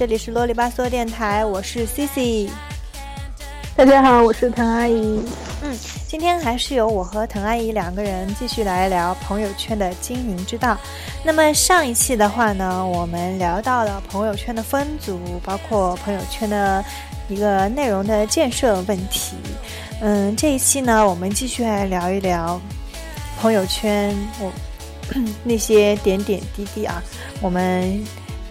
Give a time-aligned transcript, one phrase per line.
[0.00, 2.48] 这里是啰里吧嗦电台，我是 Cici。
[3.76, 5.20] 大家好，我是滕阿姨。
[5.62, 5.76] 嗯，
[6.08, 10.74] 今天还是由我和滕阿姨两个人继续来聊朋友圈的经营之道。
[11.22, 16.82] 那么上一期的话呢，我们聊到了朋友圈的分组，包括朋友圈的
[17.28, 19.36] 一个内容的建设问题。
[20.00, 22.58] 嗯，这一期呢，我们继续来聊一聊
[23.38, 24.50] 朋友圈我
[25.44, 27.02] 那些点点滴滴啊。
[27.42, 28.02] 我们。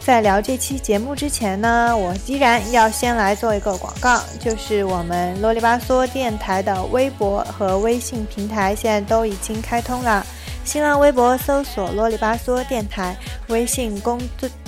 [0.09, 10.25] 在聊这期节目之前呢，我依然要先来做一个广告，就是我们啰里吧嗦电台的微博和微信平台现在都已经开通了。
[10.65, 13.15] 新浪微博搜索“啰里吧嗦电台”，
[13.49, 14.19] 微信公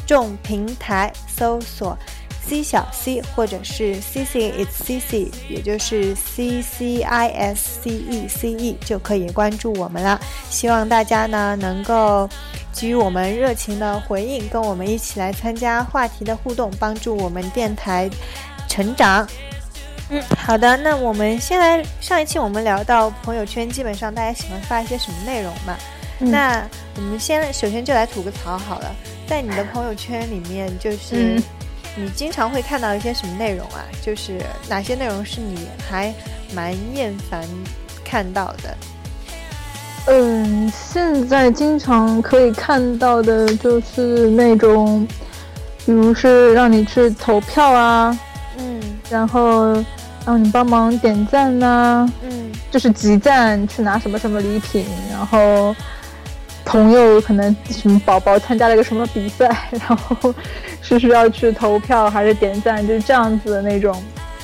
[0.06, 1.97] 众平台搜索。
[2.52, 8.49] C 小 c 或者是 C C it's C C，也就是 C C I S C E C
[8.52, 10.19] E 就可以关注我们了。
[10.49, 12.29] 希望大家呢能够
[12.73, 18.09] 给予我们热情的回应，跟我们一起来参加话题的互动，帮助我们电台
[18.67, 19.25] 成长。
[20.09, 25.77] 嗯，好的，那我们先来上一期我们聊到朋友圈，基本上大家喜欢发一些什么内容嘛？
[26.19, 28.94] 那我们先首先就来吐个槽好了，
[29.25, 31.41] 在你的朋友圈里面就是。
[31.95, 33.84] 你经常会看到一些什么内容啊？
[34.02, 34.39] 就是
[34.70, 36.14] 哪些内容是你还
[36.56, 37.44] 蛮厌烦
[38.03, 38.78] 看到的？
[40.08, 45.08] 嗯，现在经常可以看到的就是那种，
[45.86, 48.18] 比如是让你去投票啊，
[48.58, 49.73] 嗯，然后
[50.25, 55.75] 让你帮忙点赞呐，嗯，就是集赞去拿什么什么礼品，然后。
[56.72, 59.46] 朋友可能什么宝宝参加了一个什么比赛，
[59.88, 60.34] 然后
[60.82, 63.94] 是需要去投票还是点赞，就是这样子的那种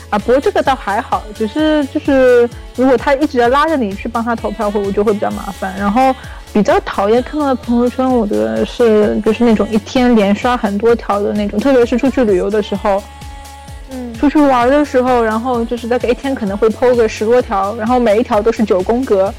[0.09, 0.19] 啊。
[0.19, 5.73] 不过这个倒还好，只是就是如果他一直要拉着你去帮他投票，会我就会比较麻烦。
[5.79, 6.13] 然后
[6.51, 13.01] 比较讨厌看到的朋友圈，我觉得是就是那种一天连刷很多条的那种，特别是出去旅游的时候，
[13.91, 19.33] 嗯，出去玩的时候，然后就是大概一天可能会 PO 个十多条，然后每一条都是九宫格。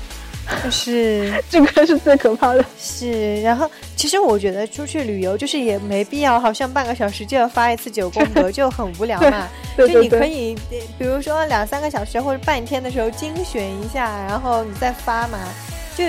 [0.71, 2.65] 是，这个是最可怕的。
[2.79, 9.49] 是，然后其实我觉得出去旅游就是也没必要，好像半个小时就要发一次九宫格，就很无聊嘛。
[9.77, 10.57] 就你可以，
[10.99, 15.39] 比如说两三个小时或者半天的时候精选一下，然后你再发嘛。
[15.97, 16.05] 就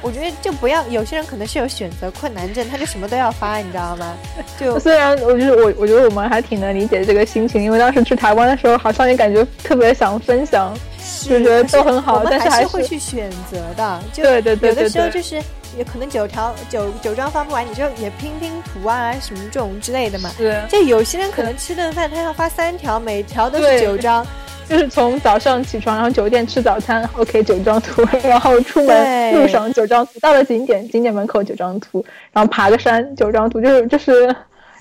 [0.00, 4.16] 我觉得就不要，有些人可能是有选择困难症，他就什么都要发，你知道吗？
[4.58, 10.74] 就虽然我觉得我我觉得我们还挺能理解这个心情，因为当时去台湾的时候，好像也感觉特别想分享。
[11.22, 14.00] 就觉得都很好，但是还是会去选择的。
[14.12, 15.36] 就对对对，有的时候就是
[15.76, 20.30] 也可能九条九九张发不完，你就也拼拼图啊什么这种之类的嘛。
[20.36, 20.60] 是。
[20.68, 24.26] 就有些人可能吃顿饭他要发三条，每条都是九张。
[24.68, 32.02] 就是从早上起床，然后酒店吃早餐，OK 九张图， 然后出门路上九张图，到了景点景点门口九张图，
[32.32, 34.34] 然后爬个山九张图，就是就是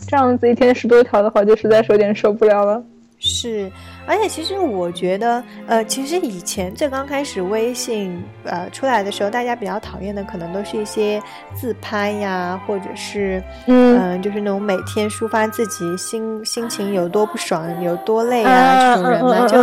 [0.07, 2.81] 这样子一天十多条的话，就实在是有点受不了了。
[3.23, 3.71] 是，
[4.07, 11.21] 而且其实我觉得，呃，其实以前最刚开始微信呃出来的时候，大家比较讨厌的可能都是一些
[11.53, 19.47] 自拍呀，或者是嗯，就是那种每天抒发自己心心情有多不爽、有多累啊这种人嘛。
[19.47, 19.61] 就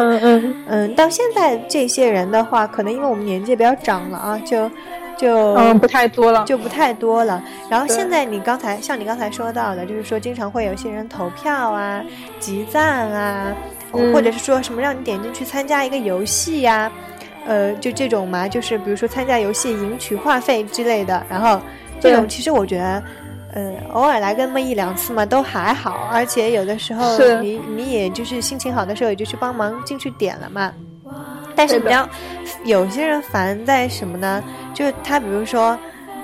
[0.69, 4.71] 嗯，到现在这些人的话，可能因为我们年纪比较长了啊，就。
[5.19, 7.43] 就嗯不太多了，就不太多了。
[7.69, 12.03] 然后现在你刚才像你刚才说到的，就是说经常会有些人投票啊、
[12.39, 13.53] 集赞啊，
[14.13, 16.91] 或者是说什么让你点进去参加一个游戏呀，
[17.47, 21.21] 呃，就这种嘛，就是比如说参加游戏赢取话费之类的。
[21.29, 21.61] 然后
[22.01, 23.03] 这种其实我觉得，
[23.55, 30.73] 呃，偶尔来个那么一两次嘛都还好，而且有的时候你你也就是心情好的时候也就去帮忙进去点了嘛。
[31.59, 32.09] 但是比较
[32.65, 34.43] 有些人烦在什么呢？
[34.73, 35.77] 就是他比如说，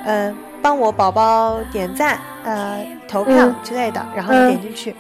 [0.05, 0.33] 呃，
[0.63, 4.95] 帮我宝宝点赞、呃投票之类的，然后你点进去，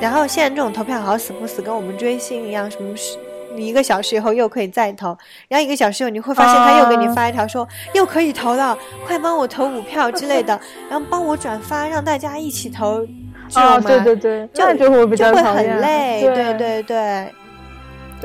[0.00, 3.16] 然后现在这种投票好死不死，跟我们追星一样，什么是
[3.56, 5.16] 一个小时以后又可以再投，
[5.48, 8.76] 然后一个小时以后你会发现他又给你发一条说又可以投了，
[9.06, 10.60] 快帮我投五票之类的，
[10.90, 13.06] 然后帮我转发，让大家一起投，
[13.48, 13.82] 知道吗？
[13.86, 17.32] 对对对，就就会就会很累，对对对。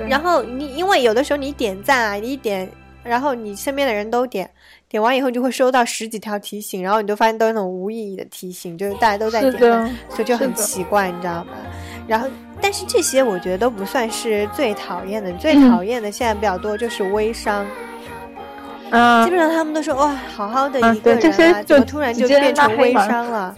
[0.08, 2.70] 然后你因为有的时候你点赞啊，你点，
[3.04, 4.50] 然后你身边的人都点，
[4.90, 11.52] 点完以后就会收到十几条提醒，然后你就发现都是那种无意义的提醒，就是大家都在点，所以就很奇怪，你知道吗？
[12.08, 12.28] 然后，
[12.62, 17.66] 但是这些我觉得都不算是最讨厌的，最讨厌的现在比较多就是微商，
[18.90, 23.56] 嗯，基本上他们都说哇，好好的一个人啊，怎么突然就变成微商了？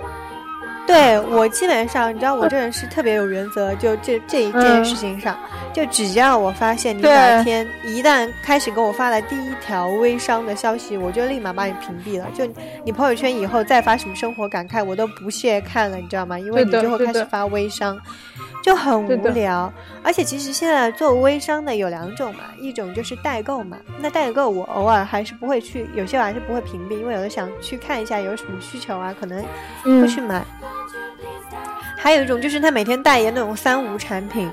[0.87, 5.37] 对我基本上，你知道我这人是特别有原则，就这这一件事情上，
[5.73, 12.27] 就只要我发现你哪天一旦开始给我发了第一条微商的消息，我就立马把你屏蔽了。
[12.33, 12.45] 就
[12.83, 16.37] 你朋友圈以后再发什么生活感慨，我都不屑看了，你知道吗？
[16.37, 17.97] 因为你就会开始发微商。
[18.65, 19.71] 就很无聊，
[20.01, 23.77] 而且其实现在做微商的有两种嘛，一种就是代购嘛。
[23.99, 29.39] 那代购我偶尔还是不会去，有些我还是不会屏蔽，因为有的想去看一下有什么需求啊，可能
[29.83, 30.43] 会去买。
[31.95, 34.49] 还有一种就是他每天代言那种三无产品，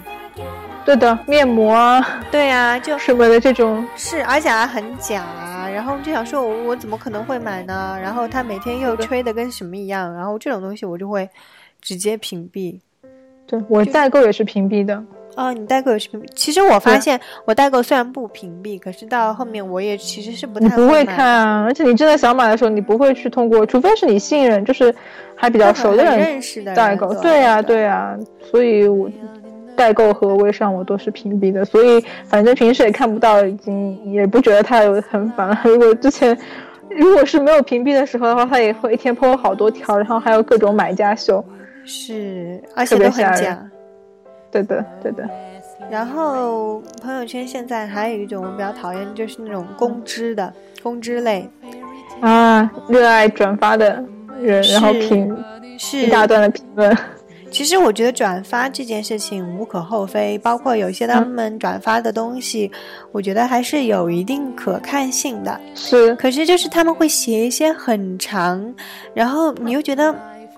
[0.85, 5.25] 对的，面膜啊，对啊，就什么的这种是，而且还很假，
[5.75, 7.99] 然后就想说我我怎么可能会买呢？
[8.03, 11.26] 然后他每天又吹的跟什么一样，然后这种东西我就会
[11.81, 12.79] 直接屏蔽。
[13.69, 15.03] 我代购也是屏蔽的
[15.35, 16.27] 哦，你代购也是屏蔽。
[16.35, 21.65] 其实我发现，我代购虽然不屏蔽，可是到后面我也其实是不太不会看啊。
[21.65, 24.95] 而且你真的想买的时候，你不会去通过，除非是你信任，就是
[25.35, 27.15] 还比较熟的人认识的代购。
[27.23, 28.15] 对呀，对呀。
[28.51, 29.11] 所以我
[29.75, 31.65] 代购和微商我都是屏蔽的。
[31.65, 35.59] 所以反正平时也看不到，已经也不觉得他有很烦了。
[35.65, 36.37] 如果之前
[36.91, 41.43] 如果是没有屏蔽的时候的话，他也会一天 PO 好多条，然后还有各种买家秀。
[41.84, 43.70] 是，而且都很假。
[44.50, 45.29] 对的，对的。
[45.90, 50.52] 然后朋友圈现在还有一种我比较讨厌，就是那种公知的
[50.82, 51.49] 公知类
[52.20, 54.02] 啊，热爱转发的
[54.40, 55.37] 人，然后评
[55.79, 56.96] 是一大段的评论。
[57.50, 62.70] 其实我觉得转发这件事情无可厚非，包括有些他们转发的东西，
[63.11, 65.61] 我觉得还是有一定可看性的。
[65.75, 68.75] 是，可是就是他们会写一些很长，
[69.14, 70.14] 然后你又觉得。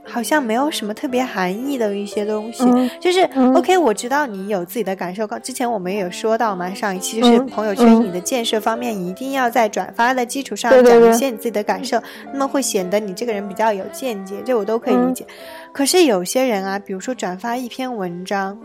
[0.06, 2.64] 好像没有什么特别含义的一些东西，
[3.00, 3.22] 就是
[3.54, 5.26] OK，我知道你有自己的感受。
[5.26, 12.00] 刚之前我们也有说到嘛，上一期就是朋友圈你的建设方面，一定要在转发的基础上讲一些你自己的感受，
[12.32, 15.26] 那么会显得你这个人比较有见解，这我都可以理解。
[15.72, 18.58] 可是有些人啊，比如说转发一篇文章，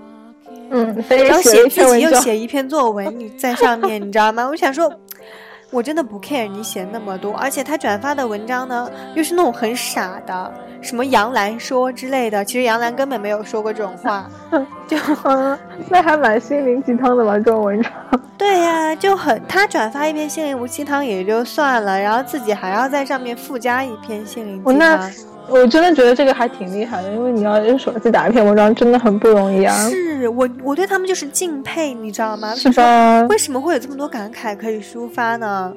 [0.69, 4.47] 嗯，然后写自己又写一篇作文，你在上面，你知道吗？
[4.47, 4.91] 我想说。
[5.71, 10.51] 我真的不 care 你写那么多，而且他转发的文章呢，又是那种很傻的，
[10.81, 12.43] 什么杨澜说之类的。
[12.43, 14.29] 其实杨澜根本没有说过这种话，
[14.87, 14.97] 就
[15.89, 17.33] 那还蛮心灵鸡汤的吧？
[17.37, 17.91] 这种文章。
[18.37, 24.65] 对呀，就很他转发一篇心灵鸡汤也就算了，然后自己还要在上面附加一篇心灵鸡汤。
[24.65, 24.73] 我
[25.67, 29.73] 真的觉得这个还挺厉害的，因为你要用手机打一篇文章，真的很不容易啊。
[29.89, 32.53] 是我，我对他们就是敬佩，你知道吗？
[32.55, 33.21] 是吧？
[33.23, 35.73] 为什么会有这么多感慨可以抒发呢？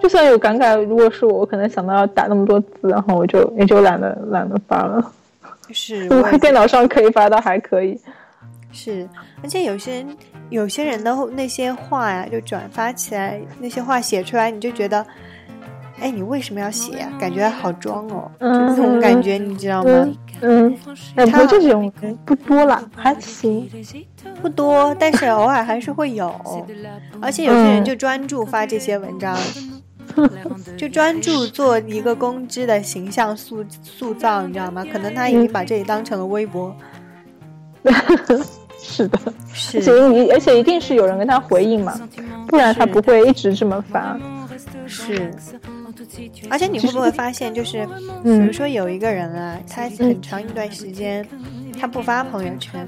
[0.00, 5.12] 就算有感慨，如果是我，我可能想到要打那么多字，然后我就也就懒得懒得发了。
[5.70, 7.98] 是，我电脑上可以发，倒还可以。
[8.72, 9.08] 是，
[9.42, 10.16] 而且有些人，
[10.50, 15.06] 有些人的那些话呀，就转发起来，那些话写出来，你就觉得。
[16.00, 17.08] 哎，你为什么要写呀？
[17.18, 20.08] 感觉好装哦，这种感觉你知道吗？
[20.42, 20.76] 嗯，
[21.14, 21.90] 哎，不这种
[22.24, 23.68] 不多了，还行，
[24.42, 26.34] 不多，但是偶尔还是会有。
[27.22, 29.34] 而且有些人就专注发这些文章，
[30.76, 34.84] 就专注做一个公知的形象塑塑造，你知道吗？
[34.92, 36.76] 可能他已经把这里当成了微博。
[38.78, 39.18] 是的，
[39.54, 41.98] 是，而且而且一定是有人跟他回应嘛，
[42.46, 44.18] 不然他不会一直这么发。
[44.86, 45.32] 是。
[46.48, 47.86] 而且你会不会发现，就是
[48.22, 51.26] 比如说有一个人啊，他很长一段时间
[51.78, 52.86] 他不发朋友圈，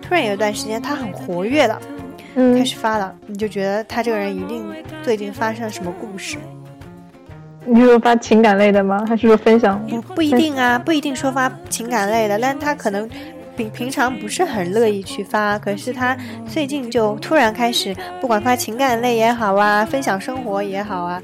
[0.00, 1.80] 突然有一段时间他很活跃了，
[2.34, 4.64] 开始发了，你就觉得他这个人一定
[5.02, 6.38] 最近发生了什么故事？
[7.66, 9.04] 你说发情感类的吗？
[9.06, 9.78] 还是说分享？
[10.14, 13.08] 不一定啊，不一定说发情感类的，但他可能
[13.60, 16.16] 平平常不是很乐意去发，可是他
[16.48, 21.20] 最近就突然开始，不管发情感类也好啊，分享生活也好啊。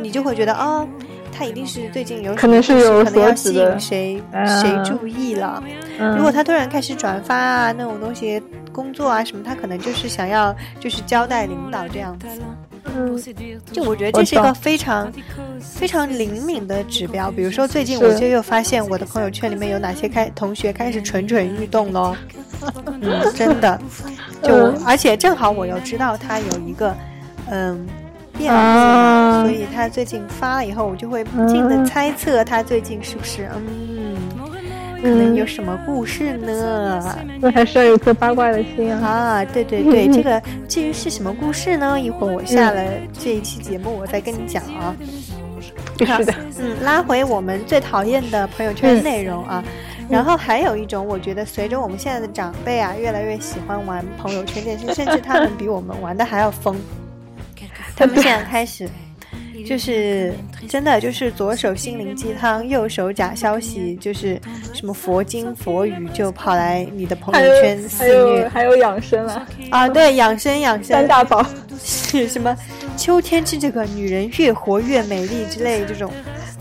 [0.00, 0.88] 你就会觉得哦，
[1.30, 5.62] 他一定是最近有可能是有可能要吸引谁谁注意了。
[6.16, 12.26] 如果他突然开始转发啊那种东西，工作啊什么，他可能就是想要就是交代领导这样子。
[12.84, 13.22] 嗯，
[13.72, 15.12] 就我觉得这是一个非常
[15.60, 17.30] 非常灵敏的指标。
[17.30, 22.16] 比如说最近我就又发现我的朋友圈里面有哪些开同学开始蠢蠢欲动喽。
[23.00, 23.80] 嗯， 真的，
[24.42, 26.94] 就而且正好我又知道他有一个
[27.50, 27.86] 嗯。
[28.38, 34.09] 变了，所以他最近发了以后，我就会不禁的猜测他最近是不是嗯，
[35.02, 37.18] 可能有什么故事呢？
[37.40, 39.08] 那还是要有颗八卦的心啊！
[39.08, 41.98] 啊，对对 对，这个至于是什么故事呢？
[41.98, 44.94] 一会儿我下了这一期节目，我再跟你讲啊。
[45.98, 49.62] 是的，嗯，拉回我们最讨厌的朋友圈内容啊。
[50.08, 56.76] 然后还有一种，我觉得随着我们现在的长辈啊，越来越喜欢玩朋友圈电视，甚至他们比我们玩的还要疯。
[57.96, 58.88] 他们现在开始
[59.66, 60.32] 就是
[60.68, 64.40] 真的，就是左手心灵鸡汤，右手假消息，就是
[64.72, 71.44] 什么佛经佛语就跑来你的朋友圈肆虐，还有养生啊啊，对，养生养生三大宝
[71.82, 72.56] 是什么？
[72.96, 76.12] 秋天吃这个，女人越活越美丽之类这种。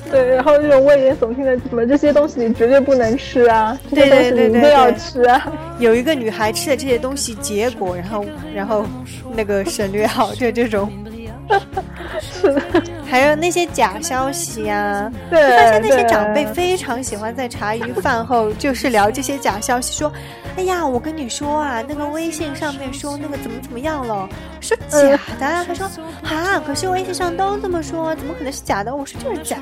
[0.10, 5.52] 对，然后这种危言耸听的什么这些东西你绝对不能吃啊，这些东西你，一定要吃啊。
[5.78, 8.26] 有一个女孩吃了这些东西，结果然后
[8.56, 8.86] 然后
[9.36, 10.92] 那个省略号，就这种。
[12.22, 12.62] 是的，
[13.06, 20.12] 还有那些假消息呀，对，发现那些长辈非常喜欢在茶余饭后就是聊这些假消息，说，
[20.58, 24.30] 哎呀，我跟你说啊，那个微信上面说那个怎么怎么样了，
[24.60, 25.90] 说假的，他说
[26.24, 28.96] 啊，可是微信上都这么说，怎么可能是假的？
[28.96, 29.58] 我说就是假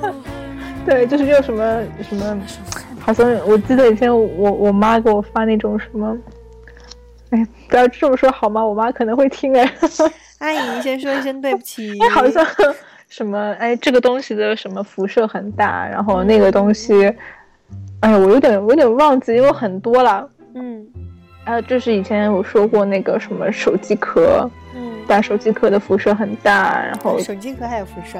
[0.00, 0.14] 的，
[0.84, 2.38] 对，就是又什么什么，
[2.98, 6.16] 好像我记得以前我我妈给我发那种什么。
[7.30, 8.64] 哎，不要这么说好吗？
[8.64, 9.68] 我妈可能会听哎。
[10.38, 11.98] 阿姨，先说一声对不起。
[12.10, 12.44] 好像
[13.08, 17.04] 什么哎，这个东西的什么辐射很大，然后那个东西，
[18.00, 20.28] 哎呀，我有点我有点忘记，因为很多了。
[20.54, 20.86] 嗯。
[21.44, 28.18] 还有就是以前我说过那个什么手机壳，嗯，带手机壳的辐射很大，然后手机壳还有辐射。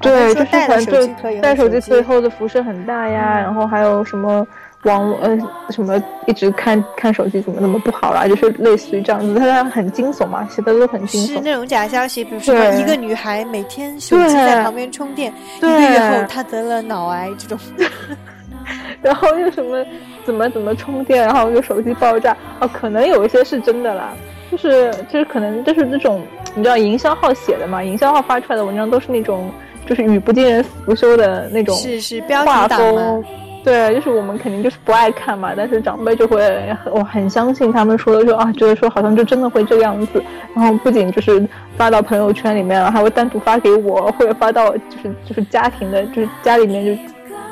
[0.00, 4.44] 对，就是带手机壳带手机壳以后的辐射很大呀，然后还有什么？
[4.82, 5.38] 网络呃
[5.70, 8.26] 什么一直看看手机怎么那么不好啦？
[8.26, 11.26] 就是类似于这样子，它很惊悚嘛，写的都很惊悚。
[11.26, 17.58] 是那种假消息，比如说一个女孩每天手机在旁边充电，一个月后她得了脑癌这种。
[19.02, 19.84] 然后又什么
[20.24, 24.12] 怎么怎么充电，然后又手机爆炸哦，可能有一些是真的啦，
[24.50, 26.22] 就是就是可能就是那种
[26.54, 29.50] 你知道营销号写的嘛，营销号发出来的文章都是那种
[29.84, 33.24] 就是语不惊人死不休的那种，是是标题党
[33.64, 40.20] 对，就是我们肯定就是不爱看嘛，但是长辈就会我很相信他们说的，说啊，觉得说好像就真的会这个样子。
[40.52, 47.02] 然后不仅就是发到朋友圈里面了，还会单独发给我，或者发到就是就是家庭的，就是家里面就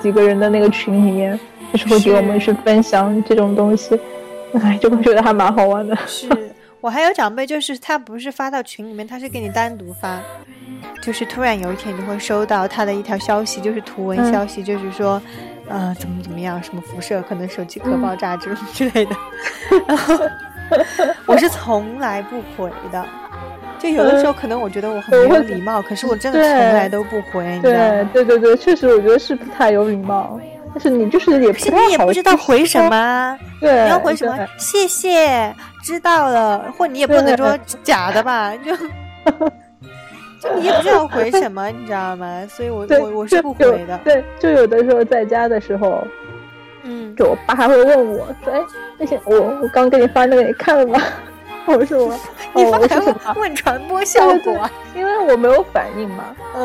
[0.03, 1.39] 几个人的那个群里面，
[1.73, 3.97] 就是会给我们去分享这种东西。
[4.61, 5.97] 哎，就会觉得还蛮好玩的。
[6.09, 6.27] 是
[6.81, 10.19] 我还有长辈，就是他不是发到群里面，他是给你单独发，
[11.01, 15.23] 就是突然有一天你会收到他的一条消息，就是图文消息，就是说。
[15.71, 16.63] 呃，怎么怎么样？
[16.63, 17.23] 什么辐射？
[17.23, 19.17] 可能手机壳爆炸之之类的。
[19.87, 20.15] 然后
[21.27, 23.05] 我是从来不回的，
[23.79, 27.59] 就有的时候可能我觉得我很没有礼貌，可是我真的从来都不回。
[27.63, 27.73] 对
[28.13, 30.39] 对对对，确实我觉得是不太有礼貌。
[30.73, 34.39] 但是你就是也不你也不知道回什么，对，你要回什么？
[34.57, 36.73] 谢谢，知道了。
[36.79, 38.53] 或你也不能说假的吧？
[38.57, 38.73] 就。
[40.41, 42.43] 就你也不知道回什么，你知道吗？
[42.49, 43.99] 所以我我我是不回的。
[44.05, 46.03] 对，就有的时候在家的时候，
[46.83, 48.61] 嗯，就我爸还会问我说：“哎，
[48.99, 50.99] 那些我我刚给你发那个你看了吗？”
[51.67, 52.15] 我说：“我
[52.57, 53.35] 你发什么？
[53.37, 54.69] 问传播效果？
[54.97, 56.25] 因为我没有反应嘛，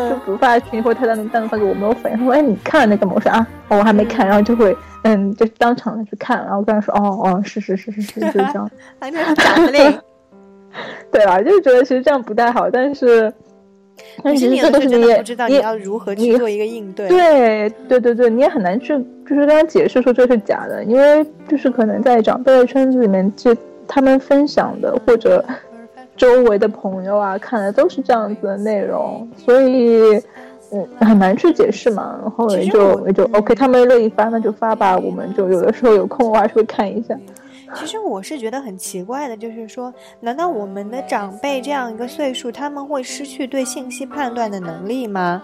[0.10, 2.18] 就不发群或他单独单独发给我没有反应。
[2.18, 10.00] 他说：“哎，你看了那个吗？”我说：“啊，我还没看。”然后就会嗯，就当场的去看，然后跟他说：“哦哦，是是是是是，就这样。”还那是假的嘞。
[11.12, 13.32] 对啊，就是觉得其实这样不太好，但是。
[14.24, 17.08] 但是你这都是你不知道你要如何去做一个应对。
[17.08, 23.56] 对对对对，你也很难去就是跟他解释说这是假的，因为就是可能在长辈的圈子里面，就
[23.88, 25.44] 他们分享的或者
[26.16, 30.20] 周围的朋友啊看的都是这样子的内容，所以
[30.72, 32.18] 嗯很难去解释嘛。
[32.22, 37.18] 然后也就也就 OK，他们乐意发那就发吧，我们就有的时候有空的话就会看一下。
[37.76, 45.42] 其实我是觉得很奇怪的，就是说，难道我们的长辈这样一个岁数，他们会失去对信息判断的能力吗？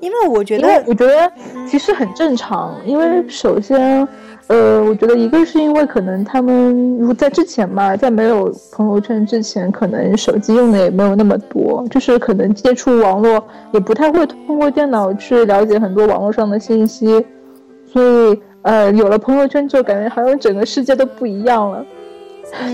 [0.00, 1.30] 因为我觉得，我觉得
[1.66, 2.74] 其实很正常。
[2.86, 4.06] 因为首先，
[4.46, 17.24] 呃，我觉得一个是因为可能他们如果在之前嘛，在没有朋友圈之前，可能手机用的也没有那么多，就是可能接触网络也不太会通过电脑去了解很多网络上的信息，
[17.86, 18.40] 所以。
[18.62, 21.84] 呃，有了朋友圈之后，感觉好像整个世界都不一样了，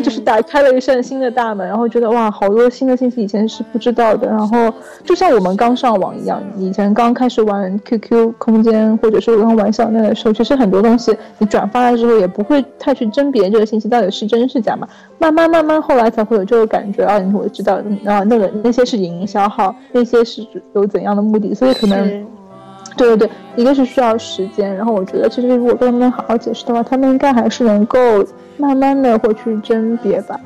[0.03, 4.27] 就是打开了一扇新的大门，然后觉得哇，好多新的信息以前是不知道的。
[4.27, 4.73] 然后
[5.05, 14.89] 就像我们刚上网一样，以前刚开始玩 QQ 空间或者是刚玩小奈的时候，其实很多东西你转发了之后也不会太去甄别这个信息到底是真是假嘛。
[15.19, 17.75] 慢慢慢慢后来才会有这个感觉啊，我知道
[18.05, 22.27] 啊，那个那些是营销号，那些是有怎样的目的，所以可能。
[22.97, 27.99] 对对对，一个是需要时间，然后我觉得其实如果跟他们好好解释的话，他们应该还是能够
[28.57, 30.41] 慢慢的会去甄别吧。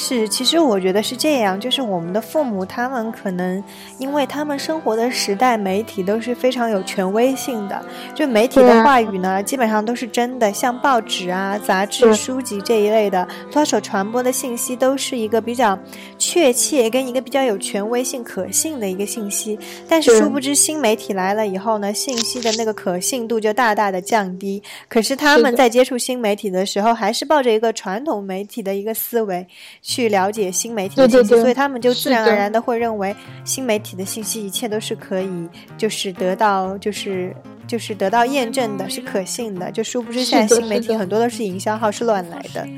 [0.00, 3.62] 是，其实我觉得是这样，就是我们的父母他们可能，
[3.98, 15.76] 因为他们生活的时代媒体都是非常有权威性的，就媒体的话语呢，基本上都是真的，像报纸啊、杂志、书籍这一类的，它所传播的信息都是一个比较
[16.16, 19.58] 确切跟一个比较有权威性、可信的一个信息。
[19.88, 24.62] 但是殊不知新媒体来了以后呢，信息的那个可信度就大大的降低。
[24.88, 29.44] 可是他们在接触新媒体的时候，还是抱着一个传统媒体的一个思维。
[29.88, 37.34] 去了解新媒体的信息，所以他们就自然而然的会认为新媒体的信息一切都是可以，就是得到，就是
[37.66, 39.72] 就是得到验证的，是可信的。
[39.72, 42.68] 就殊不知现在新媒体很多都是营销号，是乱来的。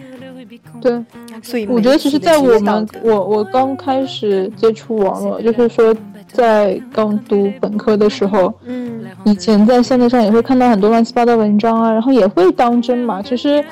[0.81, 1.05] 对，
[1.43, 5.93] 所以我觉得其实，在我们我我刚开始接触网络，就是说
[6.33, 13.65] 在刚读本科的时候，嗯，以前在线上也会看到很多乱七八糟文章啊，然后也会当真嘛，其实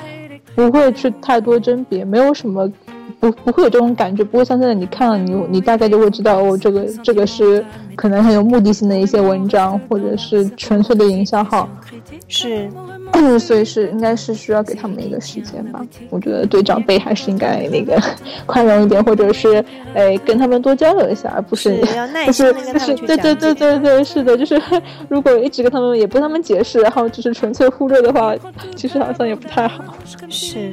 [0.55, 2.69] 不会去太多甄别，没有什么。
[3.19, 7.63] 不不会有这种感觉，不会像现在你看了你你大概就会知道哦，这个这个是
[7.95, 11.67] 可能很有目的性的一些文章，或者是纯粹的营销号，
[12.27, 12.69] 是，
[13.39, 15.85] 所以是应该是需要给他们一个时间吧。
[16.09, 18.01] 我觉得对长辈还是应该那个
[18.45, 21.75] 宽容一点，或者是哎跟他们多交流一下，而不是
[22.25, 24.61] 不是不是对对对对对是的，就是
[25.09, 28.33] 如果一直跟他们也不跟他们解释，然后就是纯粹忽略的话，
[28.75, 29.83] 其实好像也不太好。
[30.29, 30.71] 是。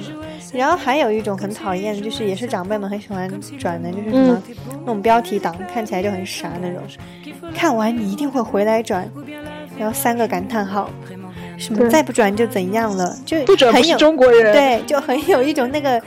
[0.56, 4.42] 然后还有一种很讨厌的，就是也是长辈们很喜欢转的，就是什么
[4.80, 6.82] 那种标题党，看起来就很傻那种。
[7.54, 9.08] 看完你一定会回来转，
[9.78, 10.90] 然后三个感叹号，
[11.56, 13.38] 什么再不转就怎样了，就
[13.70, 16.00] 很有中国人，对，就很有一种那个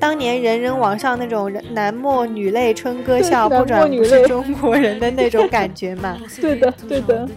[0.00, 6.16] 当年人人网上那种男默女泪春歌笑，不转不是中国人的那种感觉嘛。
[6.40, 7.28] 对的，对的。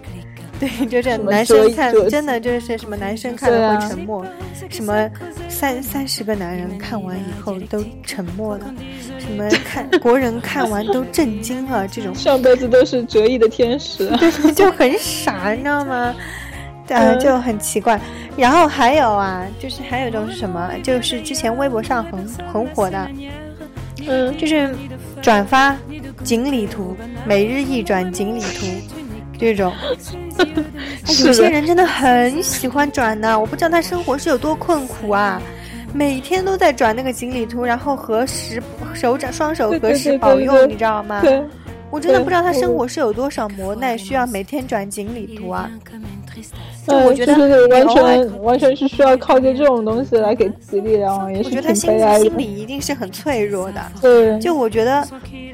[0.60, 4.26] 对，就这男生看，真的就是什么男生看了会沉默，
[4.70, 5.10] 什么
[5.48, 8.74] 三三十个男人看完以后都沉默了，
[9.18, 16.14] 什么看国人看完都震惊了，这种上辈子都是折翼的天使，对，就很傻，你知道吗？
[16.86, 17.98] 对，就很奇怪。
[18.36, 20.72] 然后还有啊，就是还有一种是什么？
[20.84, 23.10] 就是之前微博上很很火的，
[24.08, 24.76] 嗯，就是
[25.22, 25.74] 转发
[26.22, 28.66] 锦鲤图，每日一转锦鲤图。
[29.38, 29.72] 这种，
[31.26, 33.40] 有些人真的很喜欢转呢。
[33.40, 35.42] 我不知道他生活是有多困苦啊，
[35.94, 38.62] 每天都在转那个锦鲤图，然后合十，
[38.94, 41.22] 手掌双手合十保佑，你知道吗？
[41.92, 45.70] 我真的不知道他生活是有多少磨难，需要每天转锦鲤图啊。
[46.88, 53.82] 就我觉得完全完全是需要靠着这种东西来给自己力量，也是我觉得他心心里一定是很脆弱的。
[54.02, 55.06] 对，就我觉得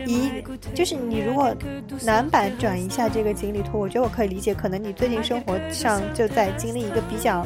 [0.05, 0.29] 一
[0.73, 1.53] 就是你如果
[2.03, 7.45] 男版转一下这个锦鲤图，我觉得我可以理解，可能你最近生活上就在经历一个比较。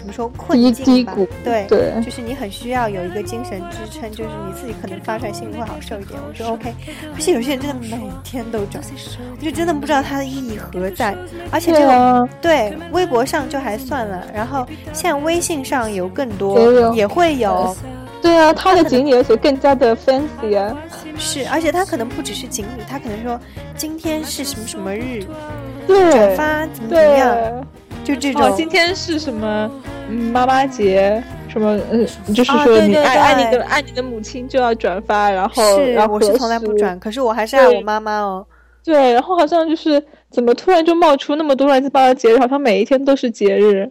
[0.00, 1.14] 怎么说困境吧？
[1.44, 1.66] 对，
[2.02, 6.18] 就是你很需要有一个精神支撑，就是你自己可能发出来心里会好受一点。
[6.26, 6.72] 我说 OK，
[7.14, 8.82] 而且有些人真的每天都转，
[9.38, 11.14] 我就真的不知道它的意义何在。
[11.50, 17.76] 而且这个对微博上就还算了，然后现在微信上有更多，也会有。
[18.22, 20.74] 对啊，他的锦鲤而且更加的 fancy 啊。
[21.18, 23.38] 是，而且他可能不只是锦鲤，他可能说
[23.76, 25.22] 今天是什么什么日，
[25.86, 27.66] 转发怎么怎么样。
[28.14, 29.70] 就这种，今天是什么
[30.08, 31.22] 嗯妈妈节？
[31.48, 38.46] 什么嗯，就是说你爱爱你的爱你的母亲就要转发，然后然后我是从来不转，可是我还是爱我妈妈哦。
[38.84, 43.90] 对，然后好像就是怎么突然就冒出那么多乱七八糟节日，好像每一天都是节日，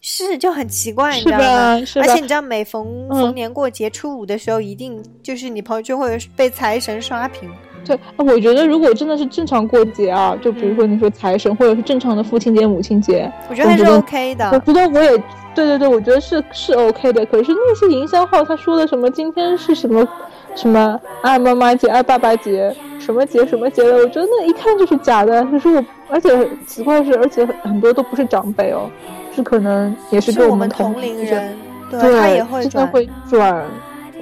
[0.00, 1.74] 是就很奇怪，你知道吗？
[1.96, 7.50] 而且你知道，每逢逢年过节初五的时候，一定就是你朋友圈会被财神刷屏。
[7.84, 14.50] 对，我觉得如果真的是正常过节啊，就比如说你说财神，或者是正常的父亲节、母亲节，我觉得还是 OK 的。
[14.50, 15.10] 我觉得我也，
[15.54, 17.26] 对对对，我觉得是是 OK 的。
[17.26, 20.06] 可是那些营销号他说的什么今天是什么
[20.54, 25.44] 什么爱妈妈节、爱爸爸节，什么节什么节的，我觉得那一看就是假的。
[25.44, 26.30] 可是我，而且
[26.66, 28.90] 奇怪是，而且很多都不是长辈哦，
[29.34, 31.54] 是可能也是跟我们同龄人，
[31.90, 33.62] 对，他也会转，会转。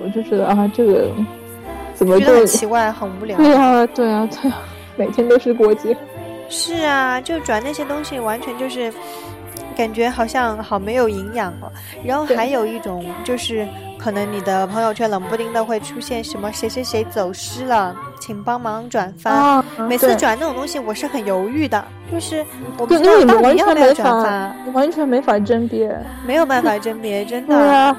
[0.04, 1.06] 我就觉得啊，这个。
[2.04, 3.36] 觉得很奇怪，很无聊。
[3.36, 4.58] 对啊，对啊，对啊，
[4.96, 5.96] 每天都是过节。
[6.48, 8.92] 是啊，就转那些东西，完全就是
[9.76, 11.72] 感觉好像好没有营养哦。
[12.04, 13.66] 然后还有一种就是，
[13.98, 19.64] 可能你的朋友圈冷不丁的会出现什么谁谁谁走失了，请帮忙转发。
[19.88, 22.44] 每次转那种东西，我是很犹豫的，就是
[22.76, 25.90] 我不知道到底要不要转发，完全没法甄别，
[26.26, 27.56] 没有办法甄别，真的。
[27.56, 27.96] 对啊，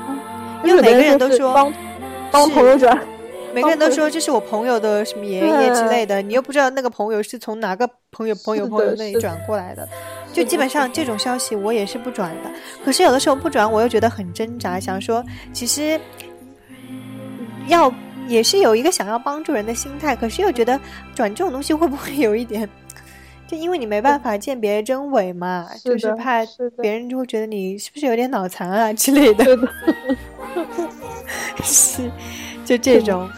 [0.63, 1.73] 因为每个人都说帮
[2.29, 2.95] 帮朋友转。
[3.53, 9.87] 每个人都说这是我朋友的什么爷爷之类的，你又不知道那个朋友是从哪个朋友朋友朋友那里转过来的，
[10.33, 12.51] 就基本上这种消息我也是不转的。
[12.83, 15.99] 可是有的时候不转，我又觉得很挣扎，想说其实
[17.67, 17.93] 要
[18.27, 20.79] 也是有一个想要帮助人的心态，可是又觉得
[21.13, 22.67] 转这种东西会不会有一点？
[23.45, 26.39] 就因为你没办法鉴别真伪嘛，就是怕
[26.81, 29.45] 别人就会觉得你是不是有点脑残啊之类的。
[31.61, 32.09] 是，
[32.65, 33.29] 就这种。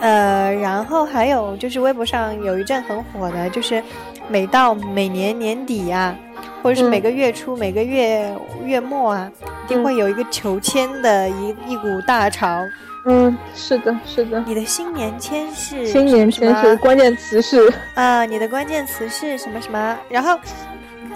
[0.00, 3.82] 呃，然后还有就是微博上有一阵很火的，就是
[4.28, 6.14] 每到每年年底啊，
[6.62, 8.32] 或者是每个月初、每个月
[8.64, 9.32] 月末啊，
[9.64, 12.64] 一定会有一个求签的一一股大潮。
[13.06, 14.40] 嗯，是的，是的。
[14.46, 15.86] 你的新年签是？
[15.86, 17.72] 新年签是关键词是？
[17.94, 19.96] 啊，你的关键词是什么什么？
[20.08, 20.38] 然后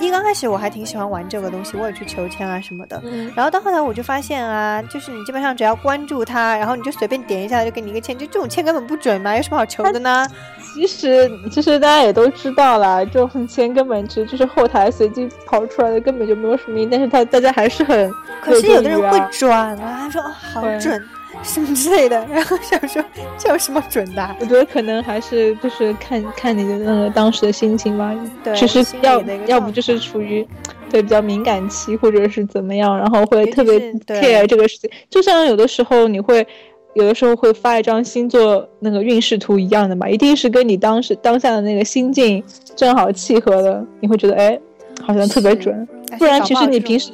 [0.03, 3.01] 一刚开始我还挺喜欢玩这个东西，我也去求签啊什么的。
[3.37, 10.27] 然后到后来我就发现啊，就是你基本上只要关注他，然后你就随便点一下就给你一个签，就这种签根本不准嘛，有什么好求的呢？
[10.75, 16.89] 其实其实大家也都知道啦，这种签根本就就是后台随机跑出来的，根本就没有什么意义。
[16.91, 21.01] 但是他大家还是很，可是有的人会转啊，他说哦好准。
[21.43, 23.03] 什么之类的，然后想说
[23.39, 24.37] 这有什么准的？
[24.41, 28.15] 我觉得可能还是就是看看你的那个当时的心情吧。
[28.45, 30.47] 对，其实要要不就是处于
[30.91, 34.91] 对比较敏感期，或者是怎么样，然后会特别 care 这个事情。
[35.11, 36.47] 就像有的时候你会
[36.95, 42.43] 有的时候会发一张星座那个运势图一样的嘛，一定是跟你当时当下的那个心境
[42.77, 44.59] 正好契合的，你会觉得哎，
[45.03, 45.89] 好像特别准。
[46.19, 47.11] 不然其实你平时。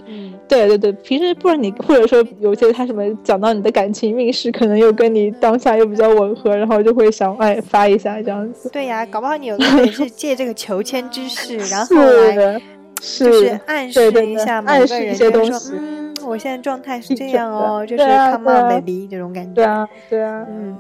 [0.49, 8.71] 对对对，平时不然你或者说有些他什么讲到你的感情运势，可能又跟你当下又比较吻合，然后就会想哎发一下这样子。
[8.71, 12.61] 对呀，搞不好你有的也 是借这个求签之势，然后来
[13.01, 19.55] 就是暗示一下某个人，就说嗯，我现在状态是这样哦，就是 come on baby 这种感觉。
[19.55, 20.77] 对啊，对啊，嗯。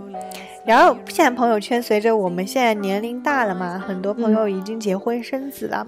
[0.64, 5.86] 然后现在朋友圈随着我们现在年龄大了嘛，很多朋友已经结婚生子了，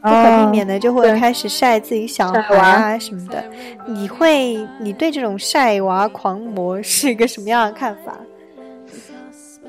[0.00, 3.44] 不可避免的就会开始晒自己小孩啊什么的。
[3.86, 8.16] 你会，你对这种晒娃狂魔是一个什么样的看法？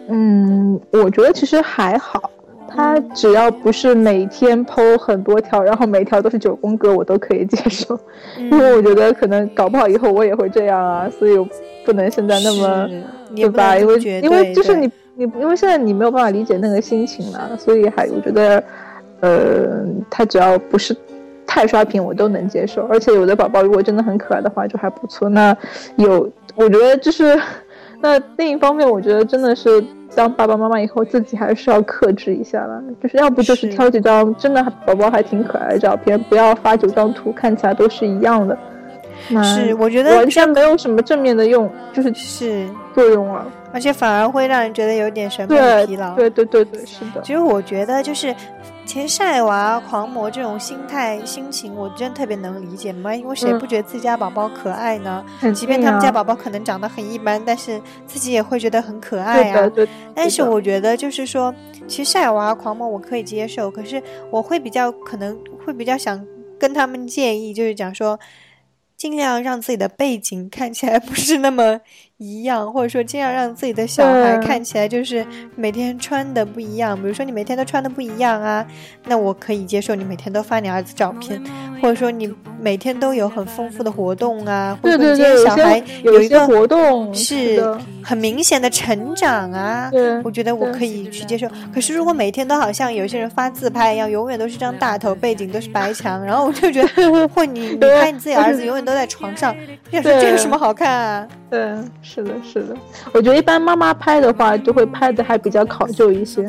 [0.07, 2.31] 嗯，我觉得其实还好，
[2.75, 7.99] 他只要不是每天剖很多条，然后每条都是九宫格，我都可以接受。
[8.37, 11.33] 因为我觉得可能搞不好以后我也会这样啊，所以
[11.85, 12.89] 不能现在那么。
[13.35, 13.75] 对吧？
[13.75, 18.63] 因为因为就是你你因为现在你没有办法理解那个心情嘛，所以还我觉得，
[19.21, 20.95] 呃，他只要不是
[21.47, 22.85] 太刷屏，我都能接受。
[22.85, 25.27] 而且有的宝宝如果真的很可爱的话，就还不错。
[25.29, 25.57] 那
[25.95, 27.35] 有我觉得就是，
[28.03, 29.81] 那另一方面，我觉得真的是
[30.13, 32.83] 当爸爸妈妈以后，自己还是要克制一下了。
[33.01, 38.57] 就是要不就是挑几张真的宝宝还挺可爱的照片，不要发九张图看起来都是一样的。
[39.41, 46.13] 是，我觉得完全没有什么正面的用，就是是作用了，而且反而会让人觉得有点审美疲劳。
[46.15, 47.21] 对对对对，是的。
[47.21, 48.35] 其实我觉得就是，
[48.85, 53.15] 其实晒娃狂魔这种心态心情，我真的特别能理解嘛。
[53.15, 55.23] 因为谁不觉得自己家宝宝可爱呢？
[55.53, 59.71] 即便他们家宝宝可能长得很一般，但是自己也会觉得很可爱啊。
[60.13, 61.53] 但是我觉得就是说，
[61.87, 66.23] 其实晒娃狂魔我可以接受，可是我会比较可能会比较想
[66.59, 68.19] 跟他们建议，就是讲说。
[68.95, 71.81] 尽量让自己的背景看起来不是那么
[72.23, 76.95] 一样，或者说尽量让自己的小孩看起来就是每天穿的不一样。
[76.95, 78.65] 比如说你每天都穿的不一样啊，
[79.05, 81.43] 那我可以接受你每天都发你儿子照片，
[81.81, 87.61] 或者说你每天都有很丰富的活动啊，或者今天小孩有一个活动是
[88.01, 89.91] 很明显的成长啊，
[90.23, 91.45] 我觉得我可以去接受。
[91.73, 98.93] 可是如果每天都好像有些人发自拍一样，永远都是张大头，背景都是白墙，然后我就觉得， 或你你拍你自己儿子永远都。
[98.93, 99.55] 在床上，
[99.89, 101.27] 你说这有什么好看啊？
[101.49, 101.59] 对，
[102.13, 102.75] 是的，是的。
[103.13, 106.45] 我觉得一般妈妈拍的话，就会拍的还比较考究一些，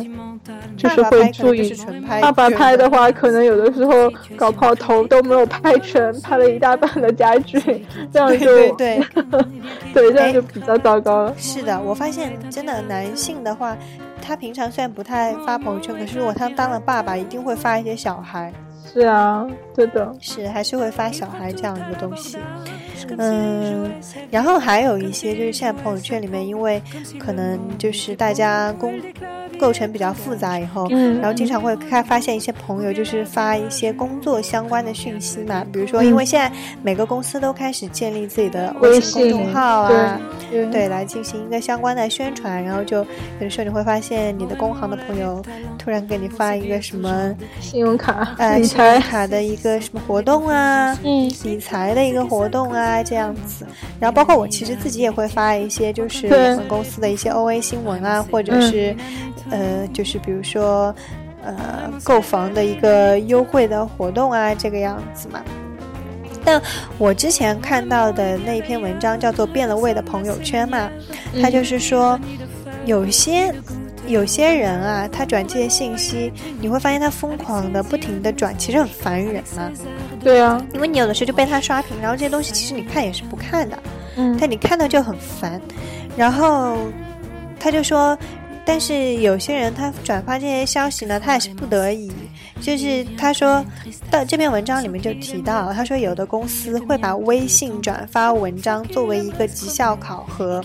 [0.76, 1.74] 就是会注意。
[2.20, 7.58] 爸爸拍的话，可能有的时候搞泡头都没有拍全，拍了一大半的家具，
[8.12, 9.02] 这样就对对
[9.94, 11.34] 对， 这样就比较糟糕了。
[11.38, 13.74] 是的，我发现真的男性的话，
[14.20, 18.52] 他平常虽然不太发朋友圈，可是如果他当了爸爸，一定会发一些小孩。
[18.92, 22.38] 是啊，对的，是还是会发小孩这样一个东西，
[23.18, 23.90] 嗯，
[24.30, 26.80] 然后还有一些就是现在朋友圈里面，因为
[27.18, 28.94] 可能就是大家工
[29.58, 36.50] 构成比较复杂以后，嗯，然后经常会开发现一些朋友就是发一些工作相关的讯息嘛，比如说因为现在
[36.82, 43.06] 每个公司都开始建立自己的微信公众号啊，对，来进行一个相关的宣传，然后就有
[43.40, 45.40] 的时候你会发现你的工行的朋友
[45.78, 48.60] 突然给你发一个什么信用卡，呃。
[49.00, 50.96] 卡的一个什么活动啊？
[51.02, 53.66] 嗯，理财的一个活动啊，这样子。
[53.98, 58.94] 然后包括我其实自己也会发一些，就是我们公司的一些 O A 新闻啊，或者是，
[59.50, 60.94] 呃，就是比如说，
[61.42, 65.42] 呃，购房的一个优惠的活动啊，这个样子嘛。
[66.44, 66.60] 但
[66.98, 70.90] 我之前看到的那一篇文章叫做《变了味的朋友圈》嘛，
[71.40, 72.20] 他就是说，
[72.84, 73.50] 有些
[74.06, 79.70] 有些人啊，他转这些信息，你会发现他疯狂的不停的转，其实很烦人啊。
[80.20, 83.78] 对啊，因为你有的时候就被他刷屏，然后这些东西其实你看也是不看的，
[84.16, 85.60] 嗯，但你看到就很烦，
[86.16, 86.78] 然后
[87.58, 88.16] 他就说。
[88.66, 92.10] 但是有些人他转发这些消息呢，他也是不得已。
[92.60, 93.62] 就是他说
[94.10, 100.62] 到这篇文章里面就提到，他说有的公司会把微信转发文章作为一个绩效考核，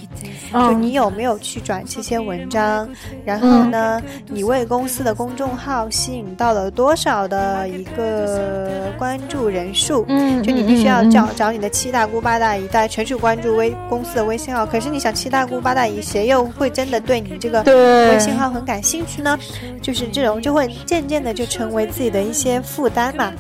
[0.52, 2.88] 就你有没有去转这些文章，
[3.26, 14.66] 然后呢，你为公司的公众号吸引到了多少的一个关注人数，嗯，就你必须要找找你的七大姑八大姨，大家全去关注微公司的微信号。
[14.66, 19.38] 可是你想七大姑八大姨谁又会真的对你这个微信号很感兴趣呢？
[19.82, 21.79] 就是这种就会渐渐的就成为。
[21.88, 23.32] 自己的一些负担嘛，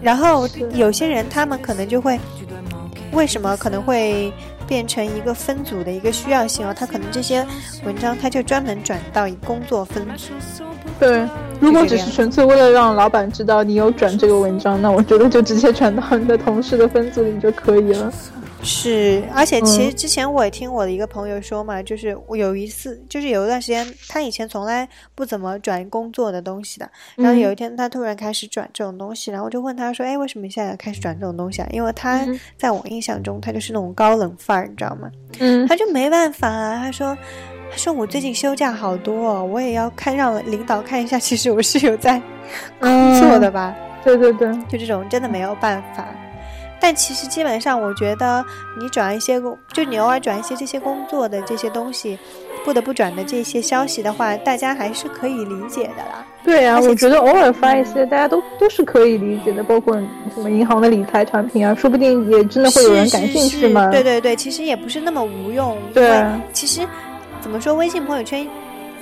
[0.00, 2.18] 然后有些人他们可能就会，
[3.12, 4.32] 为什么可能会
[4.66, 6.74] 变成一个分组的一个需要性哦？
[6.76, 7.46] 他可能这些
[7.84, 10.32] 文章他就专门转到工作分组。
[10.98, 11.26] 对，
[11.58, 18.12] 如果只是纯粹为了让老板知道你有转这个文章，那我觉得就直接转到你的同事的分组里就可以了。
[18.64, 32.24] 是，而且其实之前我也听我的一个朋友说嘛，就是我有一次，就是有一段时间，他以前从来不怎么转工作的东西的，然后有一天他突然开始转这种东西，然后我就问他说：“哎，为什么现在开始转这种东西啊？”因为他
[32.56, 35.10] 在我印象中，他就是那种高冷范儿，你知道吗？
[35.40, 37.16] 嗯，他就没办法啊，他说
[37.70, 42.20] ：“他说我最近休假好多，哦我也要看让领导看一下， 其实我是有在
[42.78, 46.06] 工作的吧？”对对对，就这种真的没有办法。
[46.82, 48.44] 但其实基本上，我觉得
[48.76, 52.18] 你转一些工，就你偶尔转一些这些工作的这些东西，
[52.64, 56.26] 不得不转的这些消息的话，大家还是可以理解的啦。
[56.44, 59.96] 对啊，我觉得偶尔发一些，大家都都是可以理解的，包括
[60.34, 63.88] 什么银行的理财产品啊，说不定也真的会有人感兴趣嘛？
[63.88, 65.78] 对对对，其实也不是那么无用。
[65.94, 66.20] 对，
[66.52, 66.80] 其实
[67.40, 68.44] 怎么说，微信朋友圈，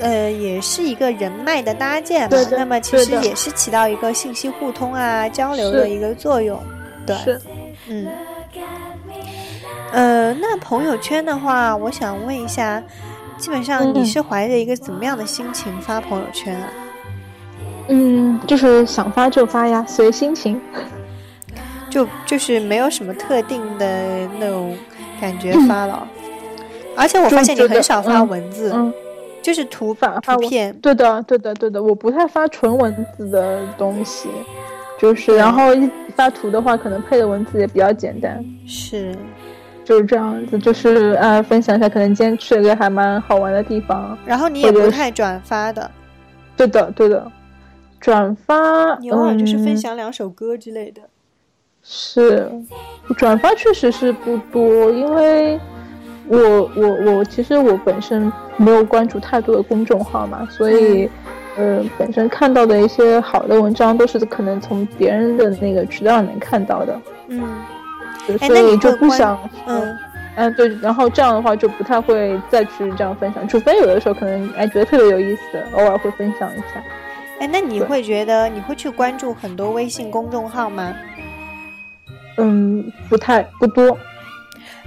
[0.01, 2.37] 呃，也是一个人脉的搭建嘛。
[2.51, 6.63] 那么其实也是起到一个信息互通啊、交流的一个作用。
[7.07, 7.17] 对。
[7.93, 8.07] 嗯，
[9.91, 12.81] 呃，那朋友圈的话，我想问一下，
[13.37, 16.69] 基本上你是怀着一个怎么样的心情发朋友圈啊？
[17.89, 20.61] 嗯，就是想发就发呀，随心情，
[21.91, 24.77] 就就是没有什么特定的那种
[25.21, 26.07] 感觉发了。
[26.97, 28.73] 而且我发现你很少发文字，
[29.43, 30.73] 就是图发图片。
[30.81, 34.29] 对的，对的，对的，我不太发纯文字的东西。
[35.01, 38.45] 就是，然后一发图的话，可能配的文字也比较简单。
[38.67, 39.17] 是，
[39.83, 44.19] 就是这样子，就是啊，分享一下，可能今天去了个还蛮好玩的地方。
[44.27, 45.91] 然后你也不太转发的。
[46.55, 47.33] 对的，对的，
[47.99, 48.95] 转发。
[49.01, 51.01] 你偶尔就是分享两首歌之类的。
[51.83, 52.53] 是，
[53.17, 55.59] 转发确实是不多，因为
[56.29, 61.09] 我我我其实我本身没有关注太多的公众号嘛，所以。
[61.57, 67.43] 呃，本身看到的一些好的文章都是可能从别人的那个渠道里面看到的，嗯，
[68.39, 69.99] 所以就不想，嗯，
[70.37, 76.83] 嗯，对，然后这样的话就不太会再去这样分享，除非有的时候可能哎觉得特别有意思，偶尔会分享一下。
[77.41, 80.95] 哎，那你会觉得你会去关注很多微信公众号吗？
[82.37, 83.99] 嗯，不太不多。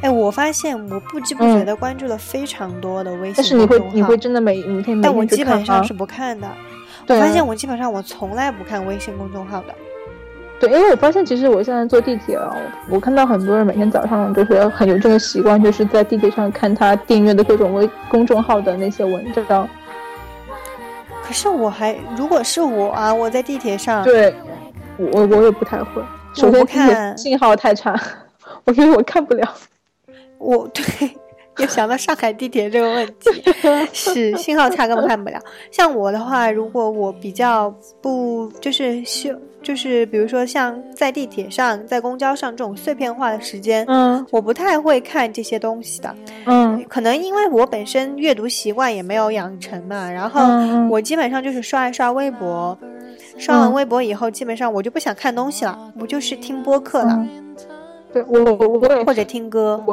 [0.03, 6.47] 哎，我发现我不知不觉的关注了非常多的微信但是你会你会真的每每天每但我基本上是不看的。
[7.07, 9.73] 我发现我基本上我从来不看微信公众号的。
[10.59, 12.53] 对，因为我发现其实我现在坐地铁啊，
[12.89, 19.67] 我看到很多人每天早上就是很有这个习惯，就是在地铁上看他订阅的各种微公众号的那些文章。
[21.25, 24.35] 可是我还如果是我啊，我在地铁上，对，
[24.97, 26.01] 我我也不太会。
[26.33, 27.97] 首先看信号太差，
[28.65, 29.47] 我觉得我看不了。
[30.43, 30.83] 我 对，
[31.59, 33.43] 又想到上海地铁这个问题，
[33.93, 35.39] 是信号差根本看不了。
[35.71, 50.41] 像我的话，如果我比较不就是休，就是比如说像在地铁上、在公交上这种碎片化的时间，嗯，我不太会看这些东西的，嗯，可能因为我本身阅读习惯也没有养成嘛，然后
[50.89, 52.77] 我基本上就是刷一刷微博，
[53.37, 57.25] 刷完微博以后，基本上我就不想看东西了，我就是听播客了。
[58.11, 59.83] 对我我我也或者听歌。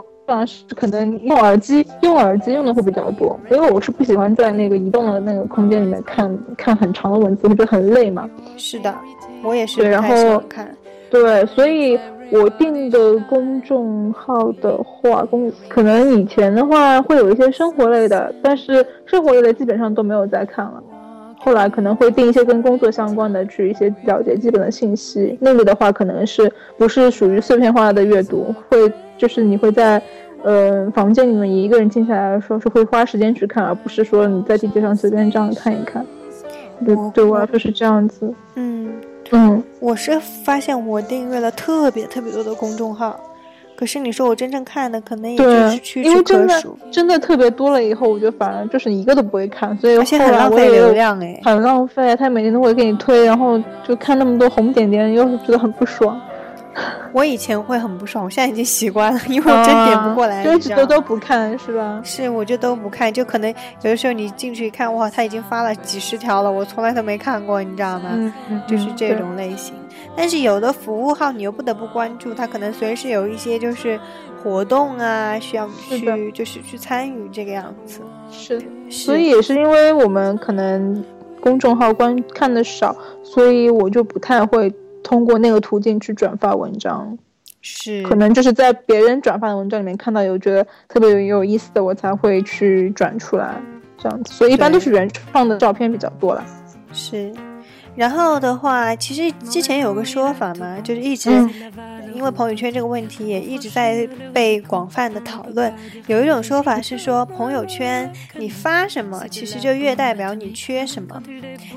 [0.46, 8.28] 是可能用耳机，用耳机用的会比较多，因为我是不喜欢在那个移动的那个空间里面看看很长的文字，或者很累嘛。
[8.56, 8.94] 是的，
[9.42, 9.78] 我也是。
[9.78, 10.68] 对，然后看。
[11.10, 11.98] 对，所以
[12.30, 20.80] 我订的公众号的话，公可能以前的话会有一些生活类的，但是生活类的基本上都没有再看了。
[21.42, 25.36] 后来可能会定一些跟工作相关的，去一些了解基本的信息。
[25.40, 30.00] 那个的话，可能是不是属于碎片化的阅读，会就是你会在，
[30.42, 36.04] 呃，房间里面一个人静下来的时候，是会花时间去看，而不是说你在地铁上随便这样看一看。
[36.84, 38.32] 对，对我来说是这样子。
[38.56, 38.92] 嗯
[39.30, 43.18] 嗯，我是发现我订阅了特别特别多的公众号。
[43.80, 52.14] 可是你说我真正看的可能也就是屈指可数，真的特别多了以后，我就反而就是一个都不会看，所以而且很浪费流量哎，很浪费。
[52.14, 56.20] 他每天都会给你推，然后就看那么多红点点，又是觉得很不爽。
[57.12, 60.44] 我以前会很不爽，我现在已经习惯了， 因为我真点不过来。
[60.44, 62.00] 就一直都都不看是吧？
[62.04, 63.50] 是，我就都不看，就可能
[63.82, 68.10] 有的时候你进去一看，哇，他已经发了几十条了，我从来都没看过，你知道吗？
[68.14, 69.74] 嗯嗯，就是这种类型。
[70.16, 73.98] 但是有的服务号你又不得不关注，它可能随时有一些就是
[74.42, 78.00] 活动啊，需要去就是去参与这个样子。
[78.30, 81.04] 是，所以也是因为我们可能
[81.40, 87.18] 公众号观看的少，所以我就不太会通过那个途径去转发文章。
[87.62, 93.60] 是，可能就是在别人转发的文章里面看到有觉得特别有有意思的，我才会去转出来
[93.98, 94.32] 这样子。
[94.32, 96.42] 所以一般都是原创的照片比较多了。
[96.92, 97.30] 是。
[98.00, 101.28] 然后的话，其实之前有个说法嘛，就是一直
[102.14, 105.70] 因为朋友圈这个问题也一直在被广泛的讨论。
[106.06, 111.22] 有一种说法是说，朋友圈你发什么，其实就越代表你缺什么；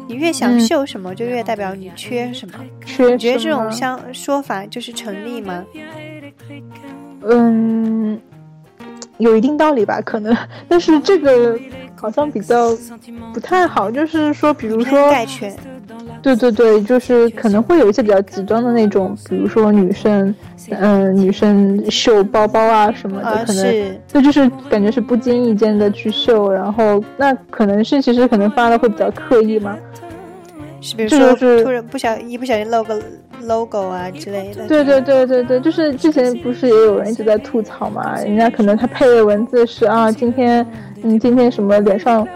[0.07, 2.53] 你越想秀什么，就越代表你缺什么。
[2.97, 5.65] 你觉得这种相说法就是成立吗？
[7.29, 8.17] 嗯，
[9.17, 10.35] 有一定道理吧，可能，
[10.67, 11.57] 但是这个
[11.95, 12.75] 好像比较
[13.33, 15.11] 不太好，就是说，比如说。
[16.21, 20.33] 对对对，就是可能会有一些比较极端的那种，比如说女生，
[20.69, 29.77] 嗯，女生秀包包啊什么的，可能这就是感觉是不经意间的去秀，然后那可能是其实可能发的会比较刻意嘛，
[30.79, 33.01] 是比如说突然不小一不小心露个
[33.43, 34.67] logo 啊之类的。
[34.67, 40.65] 对对对对对，就是之前不是也有人一直在吐槽嘛，人家可能他配的文字是啊，今天
[41.03, 42.27] 嗯今天什么脸上。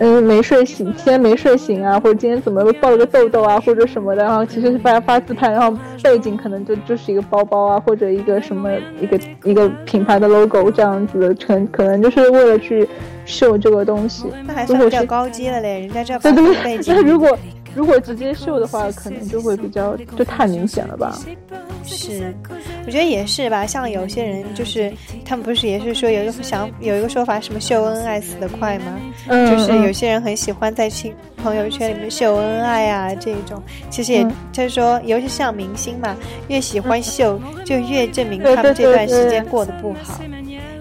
[0.00, 8.68] 嗯，没睡醒，今天没睡醒啊，或者今天怎么爆了个痘痘啊，或者什么的，然后其实是发发自拍，然后背景可能就就是一个包包啊，或者一个什么
[9.00, 12.86] 一个一个品牌的 logo 这样子，可可能就是为了去
[13.24, 14.24] 秀这个东西。
[14.44, 17.38] 那还算比较高级了嘞，人家这对对对， 那如果。
[17.74, 21.18] 如果直接秀的话，可能就会比较就太明显了吧。
[21.84, 22.34] 是，
[22.86, 23.66] 我觉得也是吧。
[23.66, 24.92] 像有些人就是，
[25.24, 28.98] 他们不是也是说有一个想有一个说法，什么秀恩爱死得快吗？
[29.28, 36.14] 嗯，就是有些人很喜欢在亲朋友圈里面秀恩爱啊，这种其实也就是说，尤其像明星嘛，
[36.48, 40.20] 越喜欢秀，就越证明他们这段时间过得不好。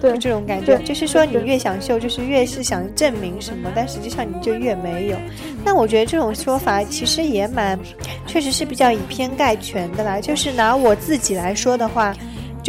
[0.02, 5.18] 对这种感觉，就是说你越想秀，就是越是想证明什么，但实际上你就越没有。
[5.64, 7.78] 那我觉得这种说法其实也蛮，
[8.26, 10.20] 确实是比较以偏概全的啦。
[10.20, 12.16] 就是拿我自己来说的话。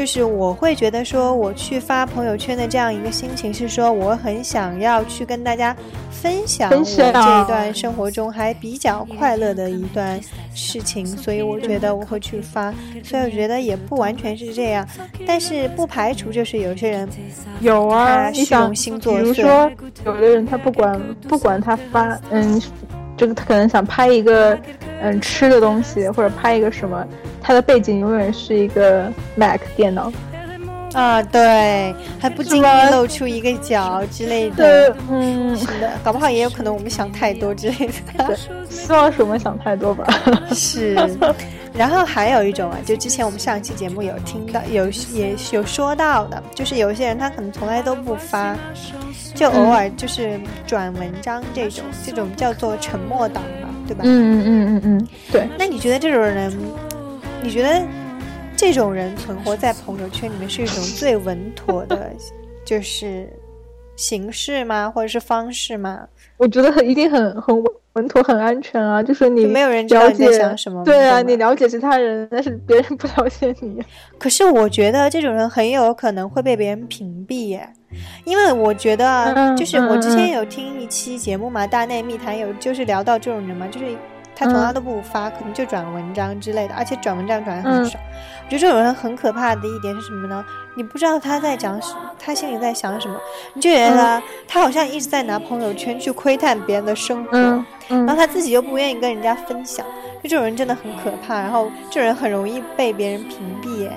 [0.01, 5.77] 就是我会觉得说，我去发朋友圈的这样一个心情是说，我很想要去跟大家
[6.11, 10.19] 分享我这一段生活中还比较快乐的一段
[10.55, 12.73] 事情，所以我觉得我会去发。
[13.05, 14.89] 所以我觉得也不完全是这样，
[15.27, 17.07] 但是不排除就是有些人
[17.61, 19.21] 有啊，虚荣心作祟。
[19.21, 19.71] 比如说，
[20.07, 22.59] 有的人他不管不管他发，嗯，
[23.21, 24.59] 这个他可能想拍一个
[25.03, 27.07] 嗯吃的东西，或者拍一个什么。
[27.43, 30.11] 他的背景永远是一个 Mac 电脑，
[30.95, 38.37] 啊，对，还不经意露出一个角之类的，嗯，是的，搞不好也有可能我们想太多之类的，
[38.71, 40.07] 希望是我们想太多吧。
[40.53, 40.95] 是，
[41.75, 48.57] 然后还有一种啊，就之前我们上期节目有听到，有也有说到的，就是有些人他可能从来都不发，
[49.35, 54.03] 就偶尔就是转文章这种，这种叫做沉默党嘛，对吧？
[54.05, 55.49] 嗯嗯嗯嗯嗯，对。
[55.59, 56.53] 那你觉得这种人？
[57.43, 57.83] 你觉得
[58.57, 62.11] 这种人存活在朋友圈里面是一种最稳妥的，
[62.67, 63.27] 就是
[64.01, 64.91] 形式吗？
[64.91, 66.09] 或者是方式吗？
[66.39, 67.55] 我觉得很一定很很
[67.93, 69.03] 稳妥、很安全啊！
[69.03, 73.79] 就是你没有人知道你在想什么，对啊，你了解其他人，但是别人不了解你。
[74.19, 77.69] 可是我觉得这种人很有可能会被别人屏蔽耶，
[78.25, 83.87] 因为我觉得就是我之前有听一期节目嘛，《大内密谈》有就是聊到这种人嘛，就是。
[84.41, 87.99] 他从来都不发，可能就转文章之类的，而且转文章转的很少。
[88.47, 90.43] 我觉得这种人很可怕的一点是什么呢？
[90.75, 93.21] 你不知道他在讲什，他心里在想什么，
[93.53, 97.37] 你就觉得他好像一直在拿朋友圈去窥探别人的生活，
[97.89, 99.85] 然后他自己又不愿意跟人家分享，
[100.23, 101.35] 就这种人真的很可怕。
[101.35, 103.91] 然后这种人很容易被别人屏蔽。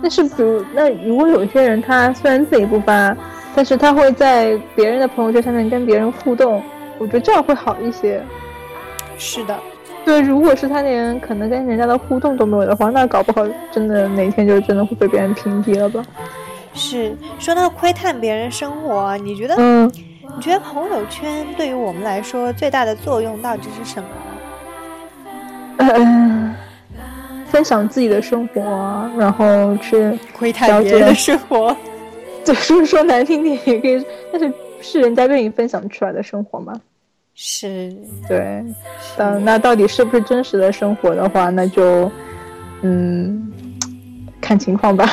[0.00, 3.14] 但是，比如那如果有些人他虽然自己不发，
[3.54, 6.62] 但是他会在别人的朋友圈上面跟别人互动。
[6.98, 8.22] 我觉得这样会好一些。
[9.18, 9.58] 是的，
[10.04, 16.02] 对，如果是他连可能跟人家的互动都没有的话，那搞不好真的哪天就真的会被别人屏蔽了吧？
[16.72, 19.56] 是，说到窥探别人生活，你觉得？
[19.58, 19.92] 嗯，
[20.36, 24.08] 你觉得朋友圈对于我们来说最大的作用到底是什么？
[25.78, 26.54] 嗯，
[27.50, 31.76] 分享自己的生活，然后去窥探别人的生活。
[32.44, 34.50] 就是说难听点也可以，但是
[34.80, 36.72] 是人家愿意分享出来的生活吗？
[37.40, 37.94] 是，
[38.26, 38.64] 对，
[39.16, 42.10] 但，那到底是不是真实的生活的话，那就，
[42.82, 43.48] 嗯，
[44.40, 45.08] 看情况吧。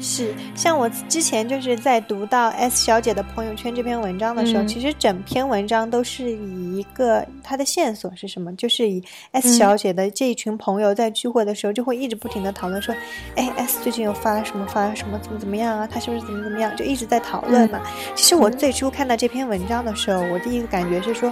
[0.00, 12.94] 是，像我之前就是在读到 S 小姐的朋友圈这篇文章的时候，其实整篇文章都是以一个她的线索是什么，就是以 S 小姐的这一群朋友在聚会的时候就会一直不停的讨论说，
[13.36, 17.80] 哎，S 最近又发什么发什么怎么怎么样啊，她是不是怎么怎么样，就一直在讨论嘛。
[18.14, 21.30] 其实我最初看到这篇文章的时候，我第一个感觉是说，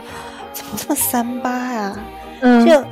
[0.53, 1.99] 怎么这么三八啊？
[2.43, 2.67] 嗯。
[2.67, 2.85] 就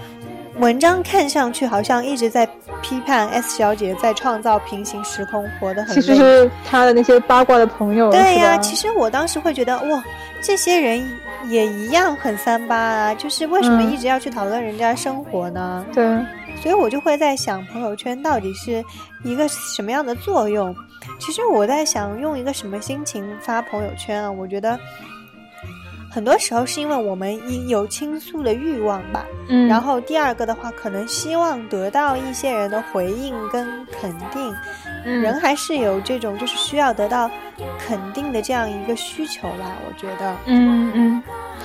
[0.59, 2.48] 文章看上去好像一直在
[2.82, 8.11] 批判 S 小姐在创造平行时空，活得很其实是她的那些八卦的朋友。
[8.11, 10.02] 对呀，其实我当时会觉得哇，
[10.40, 11.07] 这些人
[11.48, 15.84] 也一样很三八啊，就是为什么一直要去讨论人家生活呢？
[15.92, 16.04] 对，
[16.62, 18.82] 所以我就会在想，朋友圈到底是
[19.24, 20.74] 一个什么样的作用？
[21.18, 24.30] 其实我在想，用一个什么心情发朋友圈啊？
[24.30, 24.78] 我觉得。
[26.16, 27.38] 很多时候是因为我们
[27.68, 34.54] 有倾诉的欲望吧，嗯，然后第二个的话，可能希望得到一些人的回应跟肯定，
[35.04, 37.30] 嗯，人还是有这种就是需要得到
[37.78, 41.22] 肯定的这样一个需求吧，我觉得，嗯嗯，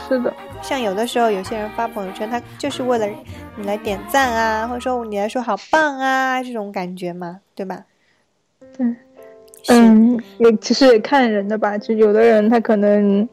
[0.09, 3.07] 是的，像有的时候有些人发朋友圈，他就是为了
[3.55, 7.85] 你来点赞啊，或者说你来说好棒啊这种感觉嘛，对吧？
[8.77, 8.85] 对，
[9.69, 13.25] 嗯，也其实也看人的吧，就有的人他可能。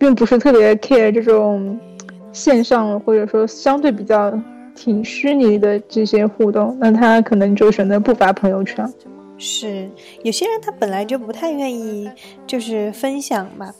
[0.00, 1.78] 并不是特别 care 这种
[2.32, 4.32] 线上或者说相对比较
[4.74, 8.90] 挺虚拟的这些互动，那他可能就选择不发朋友圈。
[9.36, 9.90] 是，
[10.22, 12.10] 有些人他本来就不太愿意，
[12.46, 13.70] 就是分享嘛，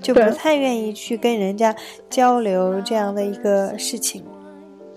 [0.00, 1.74] 就不太愿意去跟人家
[2.08, 4.22] 交流这样的一个事情。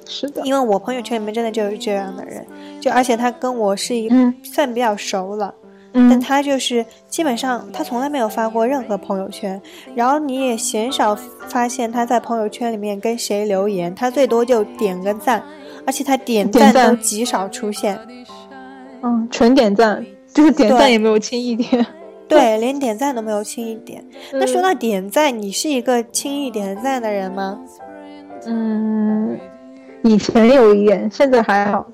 [0.07, 2.45] 是的，因为我朋友圈里面真的就是这样的人，
[2.79, 4.07] 就而且他跟我是一
[4.43, 5.53] 算比较熟了。
[6.07, 9.59] 但他就是基本上他从来没有发过任何朋友圈，
[9.95, 11.15] 然后你也鲜少
[11.47, 15.43] 发现他在朋友圈里面跟谁留言，他最多就点个赞，
[15.85, 17.99] 而且他点赞都极少出现。
[19.01, 21.85] 嗯，纯点赞，就是点赞也没有轻易点。
[22.27, 24.05] 对，连点赞都没有轻易点。
[24.33, 27.59] 那说到点赞，你是一个轻易点赞的人吗？
[28.45, 29.39] 嗯，
[30.03, 31.85] 以前有一点，现在还好。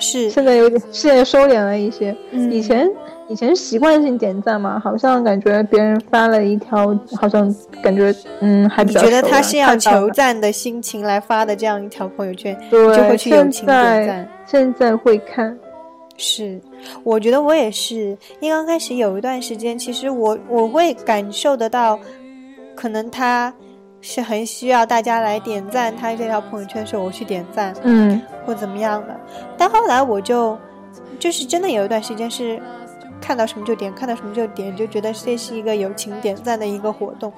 [0.00, 2.16] 是，现在有点，现在收敛了一些。
[2.32, 2.90] 以前
[3.28, 9.00] 以前习惯性点赞嘛，好像感觉别人发了一条，好像感觉嗯还比较。
[9.02, 14.28] 你觉得他是要求赞的心情来发的这样一条朋友圈，就会去友情点赞。
[14.46, 15.56] 现在会看，
[16.16, 16.58] 是，
[17.04, 18.16] 我觉得我也是。
[18.40, 21.98] 因为刚开始有一段时间，其实我我会感受得到，
[22.74, 23.52] 可能他。
[24.00, 29.18] 是很需要大家来点赞他这条朋友圈说，我去点赞，嗯，或怎么样的。
[29.58, 30.58] 但后来我就，
[31.18, 32.60] 就是真的有一段时间是，
[33.20, 37.32] 看到什么就点，看到什么就点，就觉得这是一个友情点赞的一个活动。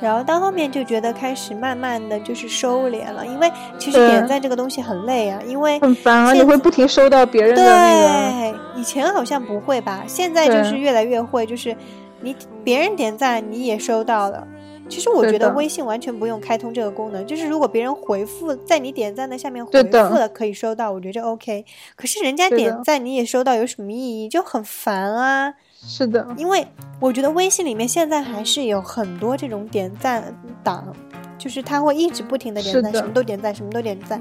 [0.00, 8.58] 然后到后面就觉得开始慢慢的就是收敛了，因为其实点赞这个东西很累啊，因为很烦啊，你会不停收到别人的那个。
[8.76, 11.76] 以前好像不会吧，现在就是越来越会，就是
[12.20, 14.46] 你别人点赞你也收到了。
[14.88, 21.64] 其实我觉得微信完全不用开通这个功能，就是如果别人回复在你点赞的下面回复了可以收到，我觉得 OK。
[21.94, 24.28] 可是人家点赞你也收到有什么意义？
[24.28, 25.54] 就很烦啊。
[25.86, 26.66] 是的，因为
[27.00, 30.22] 我觉得微信里面现在还是有很多这种点赞
[30.62, 30.94] 党。
[31.38, 34.20] 就是他会一直不停的点赞，什么都点赞，什么都点赞。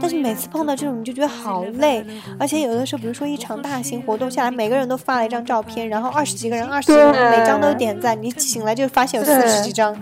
[0.00, 2.04] 但是每次碰到这种，你就觉得好累。
[2.40, 9.96] 而且有的时候，比如说一场大型活动下来，每个人都发了一张照片，然后二十几个人，二十几个人每张都点赞，你醒来就发现有四十几张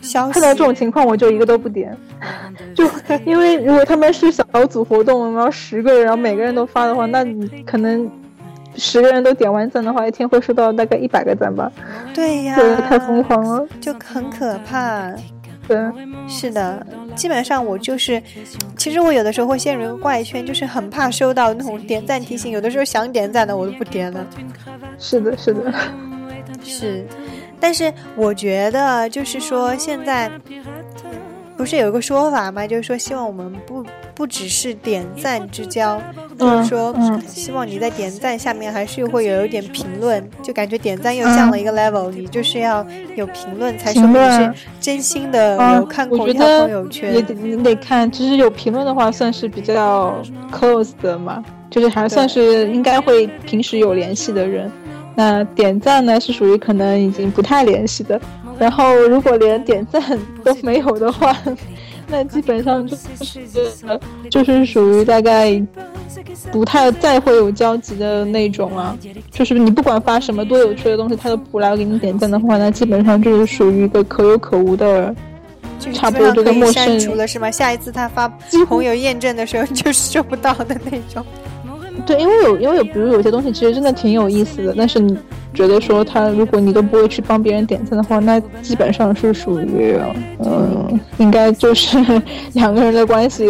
[0.00, 0.32] 消息。
[0.34, 1.92] 看到这种情况，我就一个都不点。
[2.72, 2.88] 就
[3.26, 8.08] 因为如果他们是小组活动，然后十个人，然后每个人都发的话，那你可能
[8.76, 11.70] 十个人都点完赞的话，一天会收到大概一百个赞吧。
[12.14, 12.56] 对呀，
[12.88, 15.12] 太疯狂了，就很可怕。
[15.68, 15.78] 对，
[16.26, 18.22] 是的，基本上我就是，
[18.76, 24.26] 其实我有的时候会陷入一个怪圈，就是很怕收到那种点赞提醒，有的时候想点赞的我都不点了。
[24.98, 25.72] 是的，是的，
[26.62, 27.06] 是，
[27.60, 30.30] 但是我觉得就是说现在。
[31.56, 32.66] 不是有一个说法吗？
[32.66, 33.84] 就是说希望我们不
[34.20, 35.98] 不只是点赞之交，
[36.38, 36.94] 就是说
[37.26, 47.14] 希望你在点赞下面还是会有一点评论，就感觉点赞又降了一个 level，你就是要有评论才说明是真心的有看过一条朋友圈。
[47.14, 54.70] 也得你得看，其实有评论的话算是比较 close 的嘛，就是还算是应该会平时有联系的人。
[55.14, 58.20] 那点赞呢是属于可能已经不太联系的。
[58.58, 60.02] 然后，如果连点赞
[60.44, 61.34] 都没有的话，
[62.10, 63.40] 那基本上就是
[64.28, 65.60] 就是属于大概
[66.50, 68.96] 不太再会有交集的那种啊。
[69.30, 75.14] 就是你不管发什么多有趣的东西，他都不来给你点赞的话，那基本上就是属于一个可有可无的，
[75.92, 77.50] 差不多这个陌生人了是吗？
[77.50, 78.28] 下一次他发
[78.66, 81.24] 朋友验证的时候，就是收不到的那种。
[82.06, 85.16] 对，因为有，因为有，比如有些东西其实真的挺有意思的，但是你
[85.52, 89.96] 觉得说他，如果你都不会去帮别人点赞的话，那基本上是属于，
[90.38, 91.98] 嗯，应该就是
[92.54, 93.46] 两个人的关系，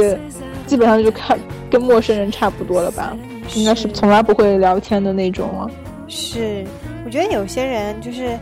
[0.67, 1.39] 基本上就看
[1.71, 3.17] 跟陌生人差不多了吧？
[3.55, 5.67] 应该是从来不会聊天的那种啊。
[6.09, 6.65] 是，
[7.05, 8.39] 我觉得有些人就是。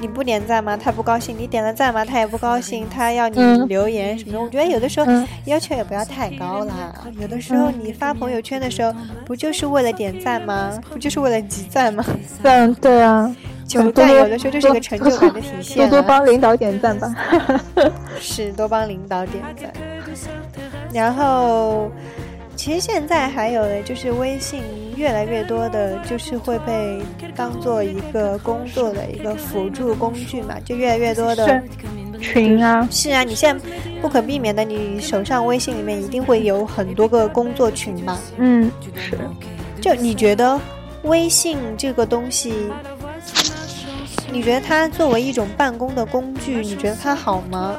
[0.00, 0.76] 你不点赞吗？
[0.76, 1.36] 他不高兴。
[1.38, 2.04] 你点了赞吗？
[2.04, 2.88] 他也不高兴。
[2.88, 3.36] 他要你
[3.66, 4.40] 留言什么的。
[4.40, 5.06] 我觉得有的时候
[5.44, 6.94] 要求也不要太高啦。
[7.20, 8.92] 有的时候你发朋友圈的时候，
[9.24, 10.78] 不就是为了点赞吗？
[10.90, 12.04] 不就是为了集赞吗？
[12.42, 13.34] 嗯，对啊。
[13.66, 15.76] 求赞有的时候就是一个成就感的体现。
[15.90, 17.14] 多多帮领导点赞吧。
[18.18, 19.72] 是，多帮领导点赞。
[20.92, 21.90] 然后。
[22.58, 24.60] 其实现在还有的就是微信
[24.96, 27.00] 越来越多的，就是会被
[27.36, 31.62] 当做一个工作的一个辅助工具嘛，就越来越多的
[32.20, 32.86] 群啊。
[32.90, 33.64] 是啊，你现在
[34.02, 38.18] 不可避免的，你手上微信里面一定会有很多个工作群嘛。
[38.38, 39.16] 嗯，是。
[39.80, 40.60] 就你觉得
[41.04, 42.52] 微信这个东西，
[44.32, 47.76] 你觉得它作为一种办公的工具，你觉得它好吗？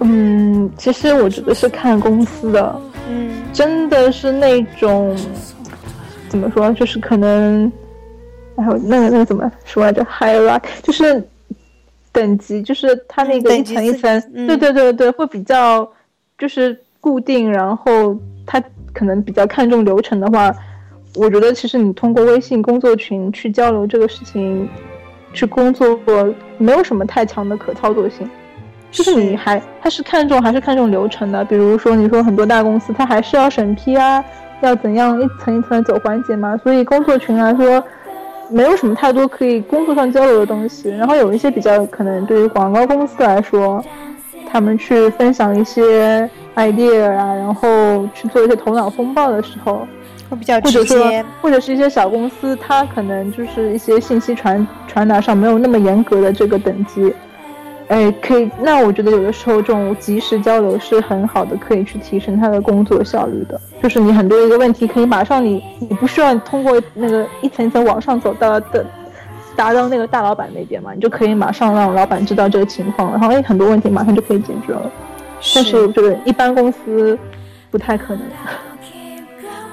[0.00, 2.80] 嗯，其实我觉得是看公司的。
[3.08, 5.16] 嗯，真的是那种，
[6.28, 6.70] 怎么说？
[6.72, 7.70] 就是可能，
[8.56, 11.22] 还有那个那个怎么说来着？hierarchy，就是
[12.12, 15.88] 等级，就是它那个一层一层，对对对对，会比较
[16.36, 17.50] 就是固定。
[17.50, 20.52] 然后他可能比较看重流程的话，
[21.14, 24.68] 我觉得其实你通过微信工作群去交流这个事情，
[25.32, 25.98] 去工作
[26.58, 28.28] 没有什么太强的可操作性。
[28.96, 31.44] 就是你还他是看重还是看重流程的？
[31.44, 34.24] 比如说你说很多大公司，他还是要审批啊，
[34.62, 36.58] 要怎样一层一层的走环节嘛。
[36.64, 37.84] 所以工作群来说，
[38.48, 40.88] 没有什么太多可以工作上交流的东西。
[40.88, 43.84] 然后有一些比较可能对于广告公司来说，
[44.50, 49.86] 他们去分享一些 idea 啊，然后去做一些头脑风暴的时候，
[50.30, 51.22] 会比较直接。
[51.42, 57.12] 或者是一些小公司，它可能就是一些信息传传达上没有那么严格的这个等级。
[57.88, 58.50] 哎，可以。
[58.60, 63.60] 那我觉得有的时候这种及时交流是很好的，可以去提升他的工作效率的。
[63.82, 68.84] 就是你很多一个问题，可以马上你你不需要通过那个一层一层往上走到的，
[69.54, 74.90] 达到那个大老板那边嘛，你就可以马上让老板知道这个情况，然后哎很多问题马上就可以解决了。
[75.54, 77.16] 但是这个一般公司
[77.70, 78.22] 不太可能。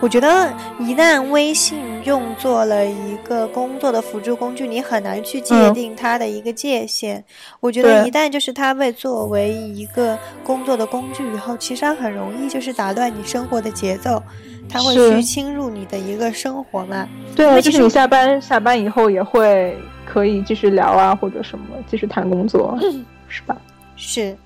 [0.03, 7.23] 我觉得一旦微信用作了一个工作的辅助工具，你很难去界定它的一个界限。
[7.61, 14.21] 我觉得一旦就是它被作为一个工作的工具以后，其实它很容易就是打乱你生活的节奏，
[14.67, 17.07] 它会去侵入你的一个生活嘛。
[17.33, 22.77] 对，就是你下班下班以后也会可以继续聊啊，或者什么继续谈工作，
[23.29, 23.55] 是吧？
[23.95, 24.37] 是。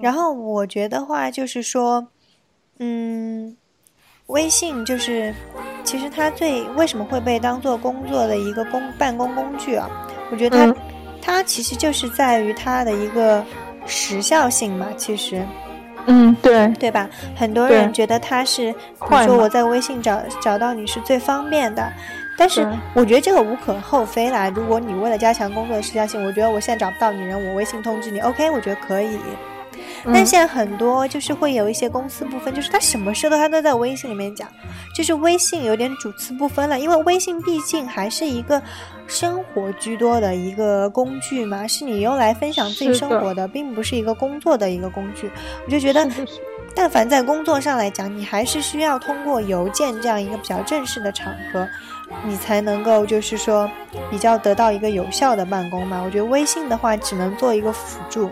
[0.00, 2.08] 然后我觉得话就是说，
[2.80, 3.56] 嗯。
[4.28, 5.34] 微信就是，
[5.84, 9.88] 其实它最为什么会被当做工作的一个工办公工具啊？
[10.30, 10.76] 我觉得它，
[11.20, 13.44] 它其实就是在于它的一个
[13.84, 14.86] 时效性嘛。
[14.96, 15.44] 其实，
[16.06, 17.08] 嗯，对，对吧？
[17.36, 21.92] 很多人觉得它是，比如说我在微信找找到你是最方便的，
[22.38, 24.48] 但是我觉得这个无可厚非啦。
[24.48, 29.18] 如果你为了加强工作的时效性，我觉得我现在找不到你人，我微信通知你，OK，我觉得可以。
[30.12, 34.46] 但现在很多就是会有一些公司部分，就是他什么事都他都在微信里面讲，
[34.94, 36.78] 就是微信有点主次不分了。
[36.78, 38.62] 因为微信毕竟还是一个
[39.06, 45.30] 生活居多的一个工具嘛，是你用来分享自己生活的，并不是一个工作的一个工具。
[45.64, 46.06] 我就觉得，
[46.74, 51.66] 但凡在工作上来讲，你还是需要通过邮件这样一个比较正式的场合，
[52.26, 53.70] 你才能够就是说
[54.10, 56.02] 比较得到一个有效的办公嘛。
[56.04, 58.30] 我觉得微信的话，只能做一个辅助。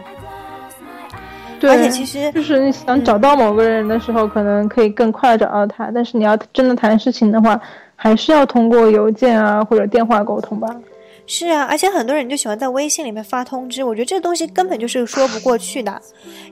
[1.68, 5.90] 而且其实就是你想找到某个人的时候，可能可以更快找到他。
[5.94, 7.60] 但是你要真的谈事情的话，
[7.96, 10.68] 还是要通过邮件啊或者电话沟通吧。
[11.24, 16.02] 是啊，而且很多人就喜欢在微信里面发通知，我觉得这东西根本就是说不过去的，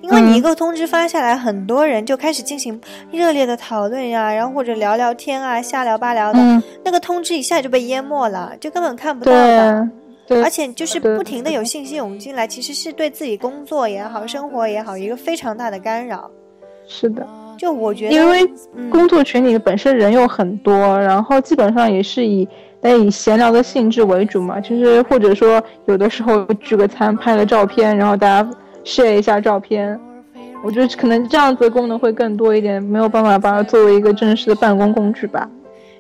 [0.01, 2.81] 因为你一个通知发下来，很多人就开始进行
[3.11, 9.89] 热烈的讨论呀，然后或者聊聊天啊，瞎聊八聊的，那个通知一下就被淹没了，就根本看不到的。
[10.37, 16.31] 而且就是不停的有信息涌进来，其实是对自己工作也好、生活也好一个非常大的干扰。
[16.87, 17.27] 是的，
[17.59, 18.49] 就我觉得，因为
[18.91, 22.49] 工作群里本身人又很多，然后基本上也是以
[22.83, 24.61] 以闲聊的性质为主嘛。
[24.61, 28.51] 就是或者说有的时候聚个餐、拍个照片，然后大家
[28.85, 29.99] share 一下照片。
[30.63, 35.49] 我觉得可能这样子的功能会更多一点，没有办法把它作为一个正式的办公工具吧。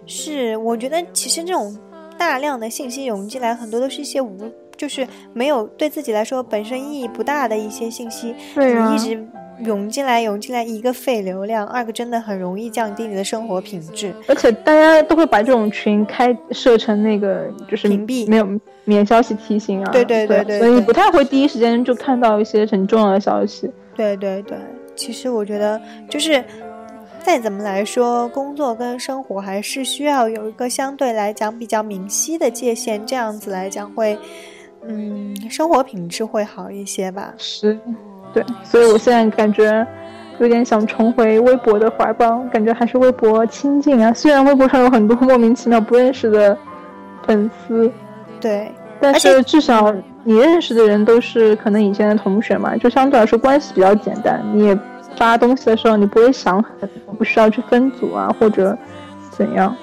[0.07, 1.77] 是，我觉得其实这种。
[2.21, 4.37] 大量的信息涌进来，很多都是一些无，
[4.77, 9.27] 就是没有对自己来说本身意义不大的一些信息，你一直
[9.65, 14.13] 涌进来，涌进来，一个费流量，二个真的很容易降低你的生活品质。
[14.29, 18.47] 而且大家都会把这种群开设成那个就是屏蔽，没有
[18.85, 19.91] 免消息提醒啊。
[19.91, 23.71] 对对对对，所以不太会第一时间就看到一些很重要的消息。
[23.97, 24.59] 对对对，
[24.95, 26.45] 其实我觉得就是。
[27.31, 34.19] 再怎么来说，工作跟生活还是需要有一个相对来讲比较明晰的界限，这样子来讲会，
[34.85, 37.33] 嗯，生活品质会好一些吧。
[37.39, 37.79] 是，
[38.35, 39.87] 对，所以我现在感觉
[40.41, 44.13] 有点想重回微博的怀抱，感觉还是微博亲近啊。
[44.13, 46.59] 虽然微博上有很多莫名其妙不认识的
[47.25, 47.89] 粉丝，
[48.41, 54.77] 对，但是至少你认识的人都是可能以前的同学嘛，就相对来说关系比较简单，你也。
[55.21, 58.77] 发东西的时候，你不会想很，不需要去分组啊，或者
[59.31, 59.77] 怎样。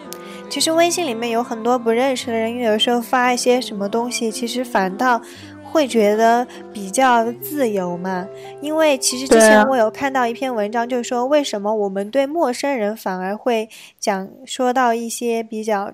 [0.50, 5.22] 其实微信里面有很多不认识的人，有时候发一些什么东西，其实反倒
[5.64, 8.26] 会觉得比较自由嘛。
[8.62, 13.70] 因为其实之前我有看到一篇文章，就是说为什么我们对陌生人反而会
[14.00, 15.92] 讲说到一些比较，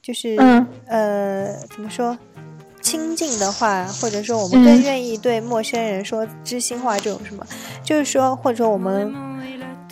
[0.00, 0.36] 就是
[0.86, 2.16] 呃，怎么说？
[2.84, 7.44] 亲近的话，或者说我们更愿意对陌生人说知心话，这种什么，
[7.82, 9.12] 就是说，或者说我们，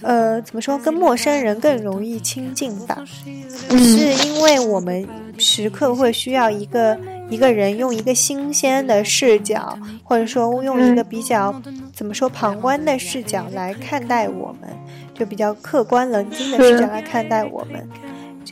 [0.03, 3.03] 呃，怎么说，跟陌生人更容易亲近吧？
[3.71, 6.97] 是因为我们时刻会需要一个
[7.31, 11.55] 一个人用一个新鲜的视角，或者说用一个比较
[11.95, 14.69] 怎么说旁观的视角来看待我们，
[15.15, 17.89] 就比较客观冷静的视角来看待我们。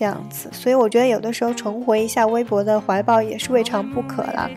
[0.00, 4.48] 这样子，所以我觉得有的时候重回一下微博的怀抱也是未尝不可啦。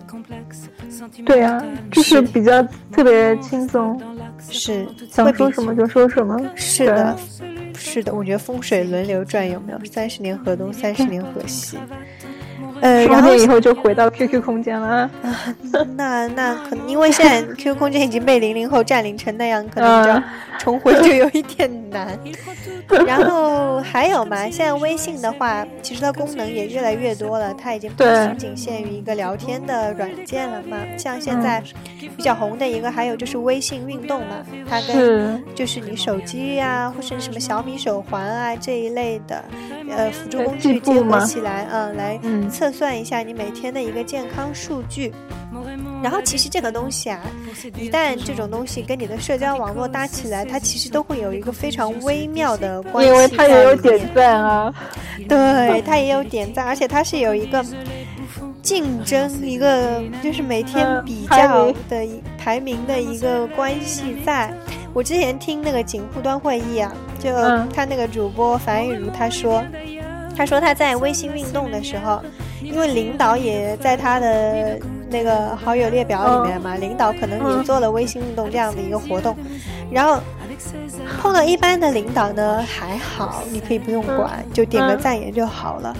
[1.26, 2.64] 对呀，就是比较
[2.94, 4.02] 特别轻松，
[4.50, 6.40] 是想说什么就说什么。
[6.56, 7.18] 是的，
[7.76, 9.80] 是的，我觉得风水轮流转有没有？
[9.84, 11.78] 三十年河东，三十年河西。
[12.84, 15.10] 呃， 然后以后就回到 QQ 空间了。
[15.96, 20.24] 那那可能因为现在 QQ 空间已经被零零后占领成那样，可能就
[20.60, 22.20] 重回就有一点难。
[23.08, 30.78] 然后还有嘛，现在微信的话，其实它功能也越来越多了，它已经不仅仅限于一个聊天的软件了嘛。
[30.98, 31.64] 像现在
[32.18, 34.36] 比较红的一个，还有就是微信运动嘛，
[34.70, 39.42] 它跟就是你手机啊，或是什么小米手环啊这一类的
[39.90, 42.20] 呃辅助工具结合起来，嗯，来
[42.50, 42.73] 测。
[42.74, 45.14] 算一下你每天的一个健康数据，
[46.02, 47.22] 然后其实这个东西啊，
[47.78, 54.74] 一旦这种东西跟你的社交网络搭起来，它其实都会有一个非常微妙的关系因为它也有点赞啊，
[55.30, 57.64] 对，它也有点赞，而且它是有一个
[58.62, 62.06] 竞争，一个就是每天比较的
[62.38, 64.18] 排名的一个关系。
[64.26, 64.54] 在。
[64.96, 67.32] 我之前听那个锦户端会议啊，就
[67.74, 69.64] 他那个主播樊玉茹他说，
[70.36, 72.22] 他说他在微信运动的时候。
[72.62, 74.80] 因为领导也在他的
[75.10, 79.36] 那个好友列表里面嘛，领导可能也做了微信运动这样的一个活动，
[79.92, 80.18] 然后
[81.22, 85.94] 碰到一般的领导呢还好，你可以不用管，就点个赞也就好了。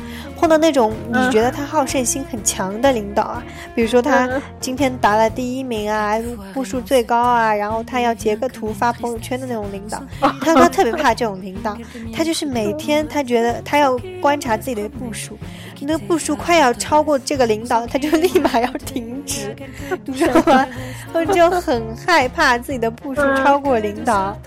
[0.44, 3.42] 碰到那种你觉得他好胜心很强的领导啊，
[3.74, 4.30] 比如说他
[4.60, 6.20] 今天达了第一名啊，
[6.54, 10.04] 步数最高啊，然后他要截个图发朋友圈的那种领导，
[10.42, 11.78] 他他特别怕这种领导，
[12.14, 15.38] 他就是每天他觉得他要观察自己的步数。
[15.80, 19.56] 你的步数快要超过这个领导，他就立马要停止，
[20.04, 20.68] 你知道吗？
[21.14, 24.38] 我就很害怕自己的步数超过领导，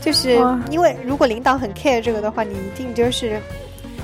[0.00, 0.38] 就是
[0.70, 3.38] 因为如果领导很 care 这个的话，你一定就是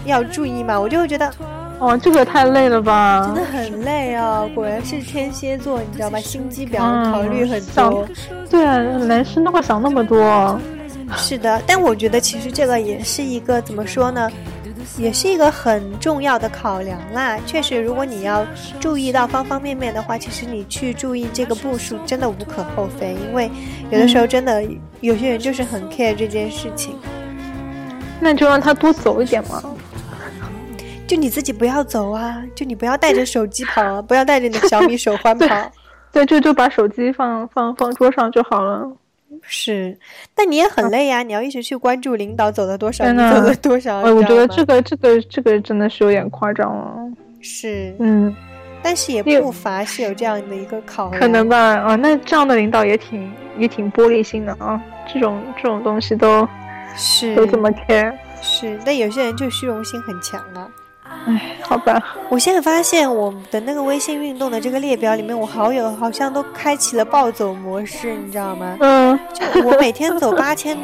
[0.04, 0.78] 要注意嘛。
[0.78, 1.30] 我就会觉得，
[1.78, 3.24] 哦，这个太累了吧？
[3.26, 4.48] 真的很累啊！
[4.54, 6.18] 果然是天蝎座，你知道吧？
[6.20, 8.06] 心机婊，考虑很多。
[8.50, 10.58] 对啊，男生都会想那么多。
[11.16, 14.30] 是的，但我觉得其实这个也是一个怎么说呢？
[14.98, 17.38] 也是一个很重要的考量啦。
[17.46, 18.44] 确实，如果你要
[18.80, 23.14] 注意到方方面面的话，其实你去注意这个步数真的无可厚非。
[23.28, 23.50] 因为
[23.90, 24.62] 有的时候真的
[25.00, 26.96] 有些人就是很 care 这件事情。
[28.20, 29.62] 那就让他多走一点嘛。
[31.10, 35.72] 就你自己不要走啊，就你不要带着手机跑啊， 不要带着你的小米手环跑。
[36.12, 38.88] 对， 就就把手机放放放桌上就好了。
[39.42, 39.98] 是，
[40.36, 43.98] 但你也很累呀，你要一直去关注领导走了多少，走了多少。
[44.02, 46.94] 我觉得这个这个这个真的是有点夸张了。
[47.40, 48.32] 是，嗯，
[48.80, 51.20] 但是也不乏是有这样的一个考量。
[51.20, 54.80] 可能吧，啊，那这样的领导也挺也挺玻璃心的啊，
[55.12, 56.48] 这种这种东西都，
[56.94, 58.14] 是都这么 care。
[58.40, 60.70] 是，但有些人就虚荣心很强啊。
[61.26, 62.02] 唉，好吧。
[62.28, 68.76] 我现在发现我的那个微信运动的这个列表里面，我好友好像都开启了暴走模式，你知道吗？
[68.80, 69.18] 嗯。
[69.54, 70.76] 就我每天走八千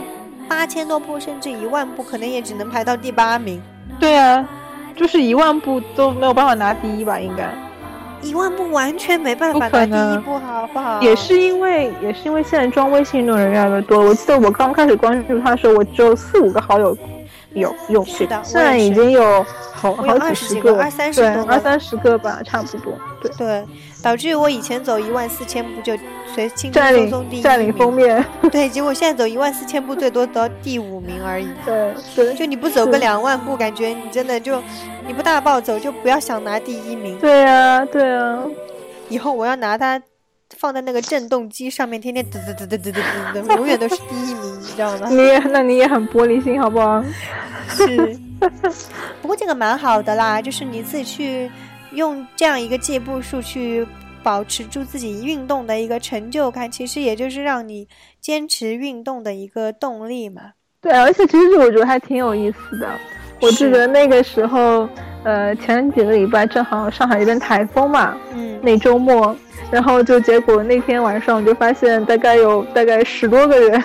[0.48, 3.60] 八千多步，甚至一万步，可能也只能排到第八名。
[3.98, 4.46] 对啊，
[4.94, 7.18] 就是一万步都没有办法拿第一吧？
[7.18, 7.50] 应该。
[8.22, 11.00] 一万步完全没办法拿第一步，好不好？
[11.00, 14.00] 也是因为，也是因为现在装微信运动人越来越多。
[14.00, 16.96] 我记得我刚开始关注他的时候，我只有四五个好友。
[17.56, 22.92] 有有是的，现在已经有好好几十个，二三十个，二三十个吧，差不多。
[23.20, 23.64] 对对，
[24.02, 25.96] 导致于我以前走一万四千步就
[26.34, 28.22] 随轻轻松松第一，占领封面。
[28.52, 31.48] 对，结果现在走一万四千步最多得第五名而已。
[31.64, 34.62] 对对，就你不走个两万步，感觉你真的就
[35.06, 37.18] 你不大暴走就不要想拿第一名。
[37.18, 38.38] 对啊对啊，
[39.08, 40.00] 以后我要拿它。
[40.56, 43.02] 放在那个振动机上面，天天嘚嘚嘚嘚嘚嘚
[43.34, 45.08] 嘚嘚，永远都是第一名，你知道吗？
[45.10, 47.02] 你也，那你也很玻璃心，好不好？
[47.68, 48.18] 是，
[49.20, 51.50] 不过这个蛮好的啦，就是你自己去
[51.92, 53.86] 用这样一个计步数去
[54.22, 57.88] 保持住自己运动的一个成就感，其实也就是让你
[58.20, 60.42] 坚持运动的一个动力嘛。
[60.80, 62.88] 对，而且其实我觉得还挺有意思的。
[63.40, 64.88] 我记得那个时候，
[65.24, 69.36] 呃，前几个礼拜正好上海这边台风嘛，嗯，那周末
[69.70, 73.82] 然后就结果那天晚上就发现大概有大概十多个人，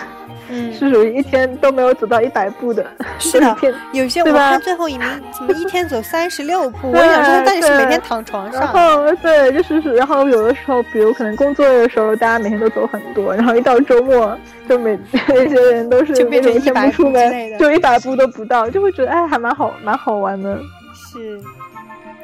[0.49, 2.85] 嗯， 是属于一天都没有走到一百步的，
[3.17, 3.57] 是的，
[3.93, 14.37] 有些我看最后一名怎么一天走三十六步，我想说但是每天躺床上，然后对，就是是，然后有的时候比如可能工作的时候大家每天都走很多，然后一到周末
[14.69, 20.59] 就每 那些人都是就变成一天不出门，就一百步都不到，就会觉得哎还蛮好蛮好玩的，
[20.93, 21.41] 是。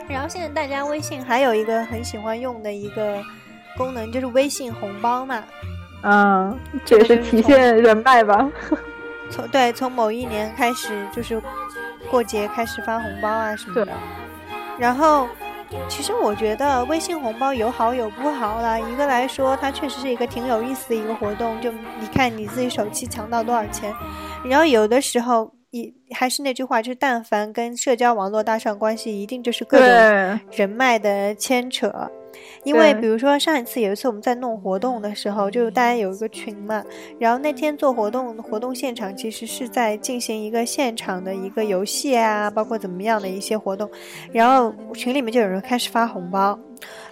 [0.07, 3.17] 然后现在大家微信还有一个很喜欢用的一个。
[3.78, 5.43] 功能就是微信红包嘛，
[6.03, 8.49] 嗯，这也是体现人脉吧。
[9.30, 11.41] 从对，从某一年开始，就是
[12.09, 13.91] 过节开始发红包啊什么的。
[14.80, 15.28] 然后，
[15.89, 18.80] 其实我觉得微信红包有好有不好啦。
[18.80, 23.93] 一个来说，它确实是一个挺有意思的一个活动，就你看你自己手气抢到多少钱。
[24.45, 32.09] 然后有的时候，一还是那句话，就是但凡跟社交网络搭上关系，一定就是各种人脉的牵扯。
[32.63, 36.83] 因为比如说上一次有一次我们在弄活动的时候，就大家有一个群嘛，
[37.19, 43.89] 然后那天做活动，活动现场其实是在进行一个现场的一个游戏啊，包括怎么样的一些活动，
[44.31, 46.59] 然后群里面就有人开始发红包，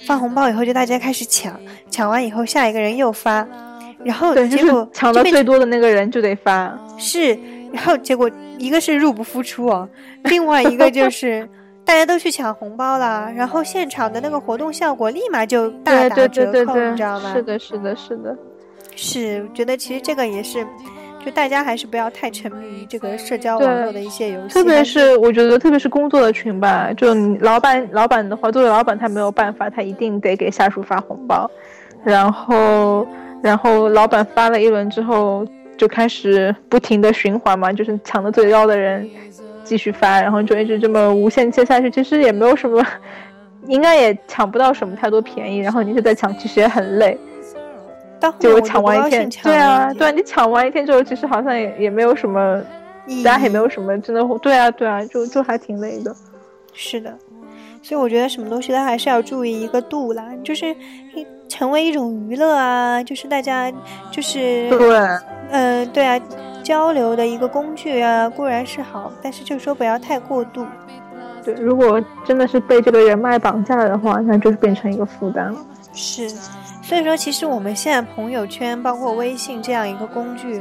[0.05, 1.57] 发红包以后就大家开始抢，
[1.89, 3.47] 抢完以后下一个人又发，
[4.03, 7.37] 然后结果抢到最多的那个人就得发，是，
[7.71, 9.87] 然后结果一个是入不敷出哦，
[10.23, 11.47] 另外一个就是。
[11.85, 17.31] 大家都去抢红包了，然后现场的那个活动效果立马就大打折扣，你知道吗？
[17.31, 18.37] 是的，是的，是的，
[18.95, 20.65] 是觉得其实这个也是，
[21.23, 24.53] 就大家还是不要太沉迷于这个社交网络的一些游戏。
[24.53, 31.49] 特别是我觉得，特别是工作的群吧，就老板老板的话，作为老板他没有办法，他一定得给下属发红包，
[32.03, 33.07] 然后
[33.43, 35.45] 然后老板发了一轮之后，
[35.77, 39.07] 就开始不停的循环嘛，就是抢的最高的人。
[39.65, 42.81] 继续发，然后就一直这么无限切下去，其实也没有什么，
[43.67, 45.57] 应该也抢不到什么太多便宜。
[45.59, 47.17] 然后你一直在抢，其实也很累。
[48.39, 52.59] 就我抢完一天，对啊，对啊，你抢完一天之后，其实好像也也没有什么，
[53.23, 56.15] 大家也没有什么真的，对啊，对啊，就就还挺累的。
[56.73, 57.15] 是的，
[57.83, 60.75] 所以我觉得什么东西它还是要注意一个度啦，就是
[61.47, 63.71] 成为一种娱乐啊，就是大家
[64.09, 64.97] 就是对，
[65.51, 66.19] 嗯，对啊。
[66.65, 70.65] 交流的一个工具啊，固然是好，但是就说不要太过度。
[71.43, 75.59] 对，如果真的是被这个人脉绑架了的话，那就是变成一个负担了。
[75.93, 76.27] 是，
[76.81, 80.59] 所以说其实我们现在朋友圈，包括微信这样一个工具，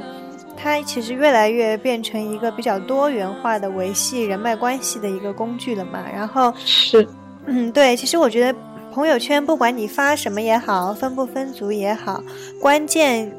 [0.54, 6.04] 它其实越来越变成一个比较多元化的维系人脉关系的一个工具了嘛。
[6.14, 7.08] 然后是，
[7.46, 8.58] 嗯，对，其实我觉得
[8.92, 12.22] 朋友圈不管你发什么也好，分不分组也好，
[12.60, 13.32] 关键。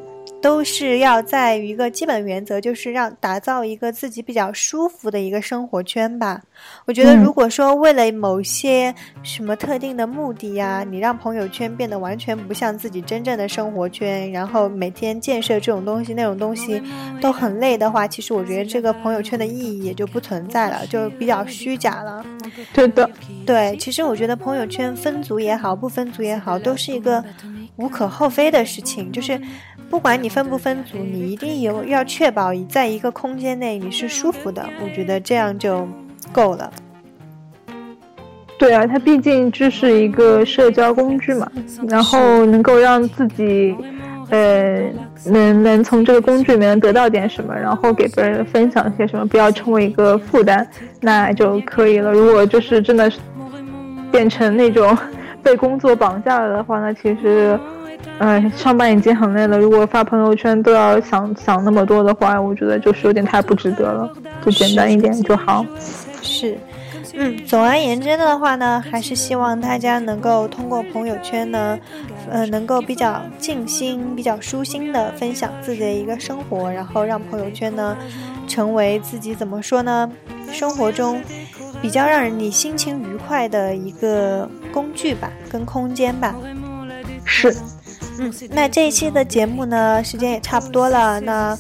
[0.46, 6.40] 都是要在于一个基本原则，就是让打造一个自己比较舒服的一个生活圈吧。
[6.86, 8.94] 我觉得，如果说为了某些
[9.24, 16.80] 什么特定的目的呀，你让朋友圈变得完全不像自己真正的生活圈，然后每天建设这种东西、那种东西
[17.20, 22.24] 都很累的话，其实我觉得这个朋友圈的意义也就不存在了，就比较虚假了。
[22.72, 23.10] 对的，
[23.48, 27.26] 对，其实我觉得朋友圈分组也好，不分组也好，都是一个
[27.78, 29.12] 无可厚非的事情。
[29.12, 29.42] 就是
[29.96, 34.68] 不管你分不分组，你一定有要确保在一个空间内你是舒服的。
[34.84, 35.88] 我觉得这样就。
[36.34, 36.70] 够了，
[38.58, 41.50] 对啊，它毕竟就是一个社交工具嘛，
[41.88, 43.74] 然后能够让自己，
[44.32, 44.82] 呃，
[45.28, 50.68] 能能从这个工具里面得到点什么，然后给别人分享些什么，不要成为一个负担，
[51.00, 52.12] 那就可以了。
[52.12, 53.10] 如果就是真的
[54.12, 54.98] 变成那种
[55.42, 57.58] 被工作绑架了的话，那其实，
[58.20, 64.10] 嗯，上班已经很累了，如果发朋友圈都要想想那么多的话，我觉得就是有点太不值得了，
[64.44, 65.66] 就简单一点就好。
[66.22, 66.58] 是，
[67.14, 71.78] 嗯，总而言之的话呢，还是希望大家能够通过朋友圈呢，
[72.32, 77.98] 呃，能够比较静心、比较舒心的分享自己的一个生活，然后让朋友圈呢，
[78.48, 80.10] 成为自己怎么说呢，
[80.54, 81.22] 生活中
[81.82, 86.34] 比较让人你心情愉快的一个工具吧，跟空间吧。
[87.26, 87.54] 是。
[88.18, 91.20] 嗯，那这一期的节目呢，时间也差不多了。
[91.20, 91.58] 那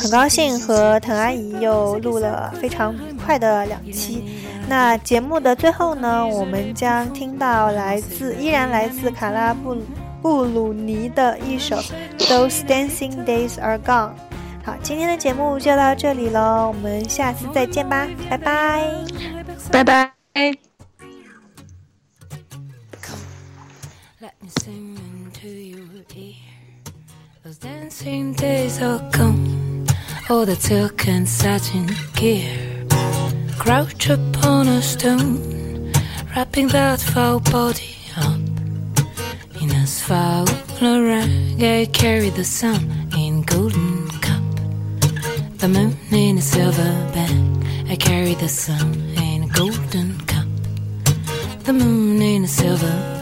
[0.00, 4.40] 很高兴和藤阿姨又录了非常愉快的两期。
[4.68, 9.76] 那节目的最后呢，我们将听到来自依然来自卡拉布
[10.22, 11.76] 布鲁尼的一首
[12.18, 14.10] 《Those Dancing Days Are Gone》。
[14.64, 18.90] 好，今天的节目就到这里了，我们下次再见吧，拜拜，
[19.70, 20.12] 拜拜。
[27.44, 29.86] Those dancing days are gone.
[30.28, 32.84] All the silk and satin gear.
[33.56, 35.92] Crouch upon a stone,
[36.34, 38.40] wrapping that foul body up.
[39.62, 40.46] In a foul
[40.80, 44.42] rag, I carry the sun in golden cup.
[45.58, 50.48] The moon in a silver bag, I carry the sun in golden cup.
[51.62, 53.15] The moon in a silver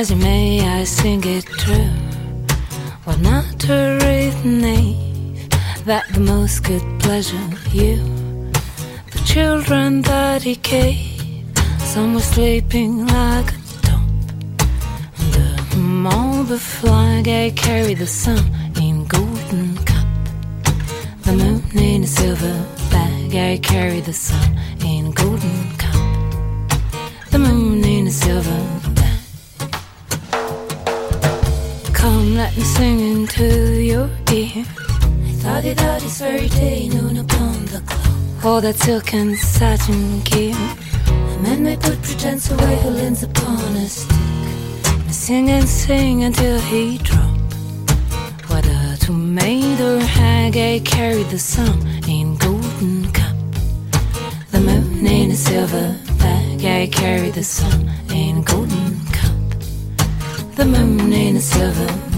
[0.00, 1.90] As you may, I sing it true.
[3.04, 5.36] Well, not to read name
[5.84, 7.36] that the most good pleasure
[7.70, 7.96] you.
[9.12, 11.44] The children that he gave,
[11.80, 15.70] some were sleeping like a dove.
[15.70, 18.42] The marble flag I carry the sun
[18.80, 20.08] in golden cup.
[21.24, 22.56] The moon in a silver
[22.90, 24.48] bag, I carry the sun
[24.82, 26.00] in golden cup.
[27.32, 28.79] The moon in a silver
[32.00, 34.64] Come, let me sing into your ear.
[35.42, 38.44] Thoughty thoughty's fairy day, noon upon the clock.
[38.44, 40.56] All that silk and satin gear.
[41.08, 44.16] And then they put pretense away who leans upon a stick.
[45.08, 47.36] I sing and sing until he drop.
[48.48, 53.36] Whether to maid or hag, I carry the sun in golden cup.
[54.52, 59.09] The moon in a silver bag, I carry the sun in golden
[60.56, 62.09] the moon in a silver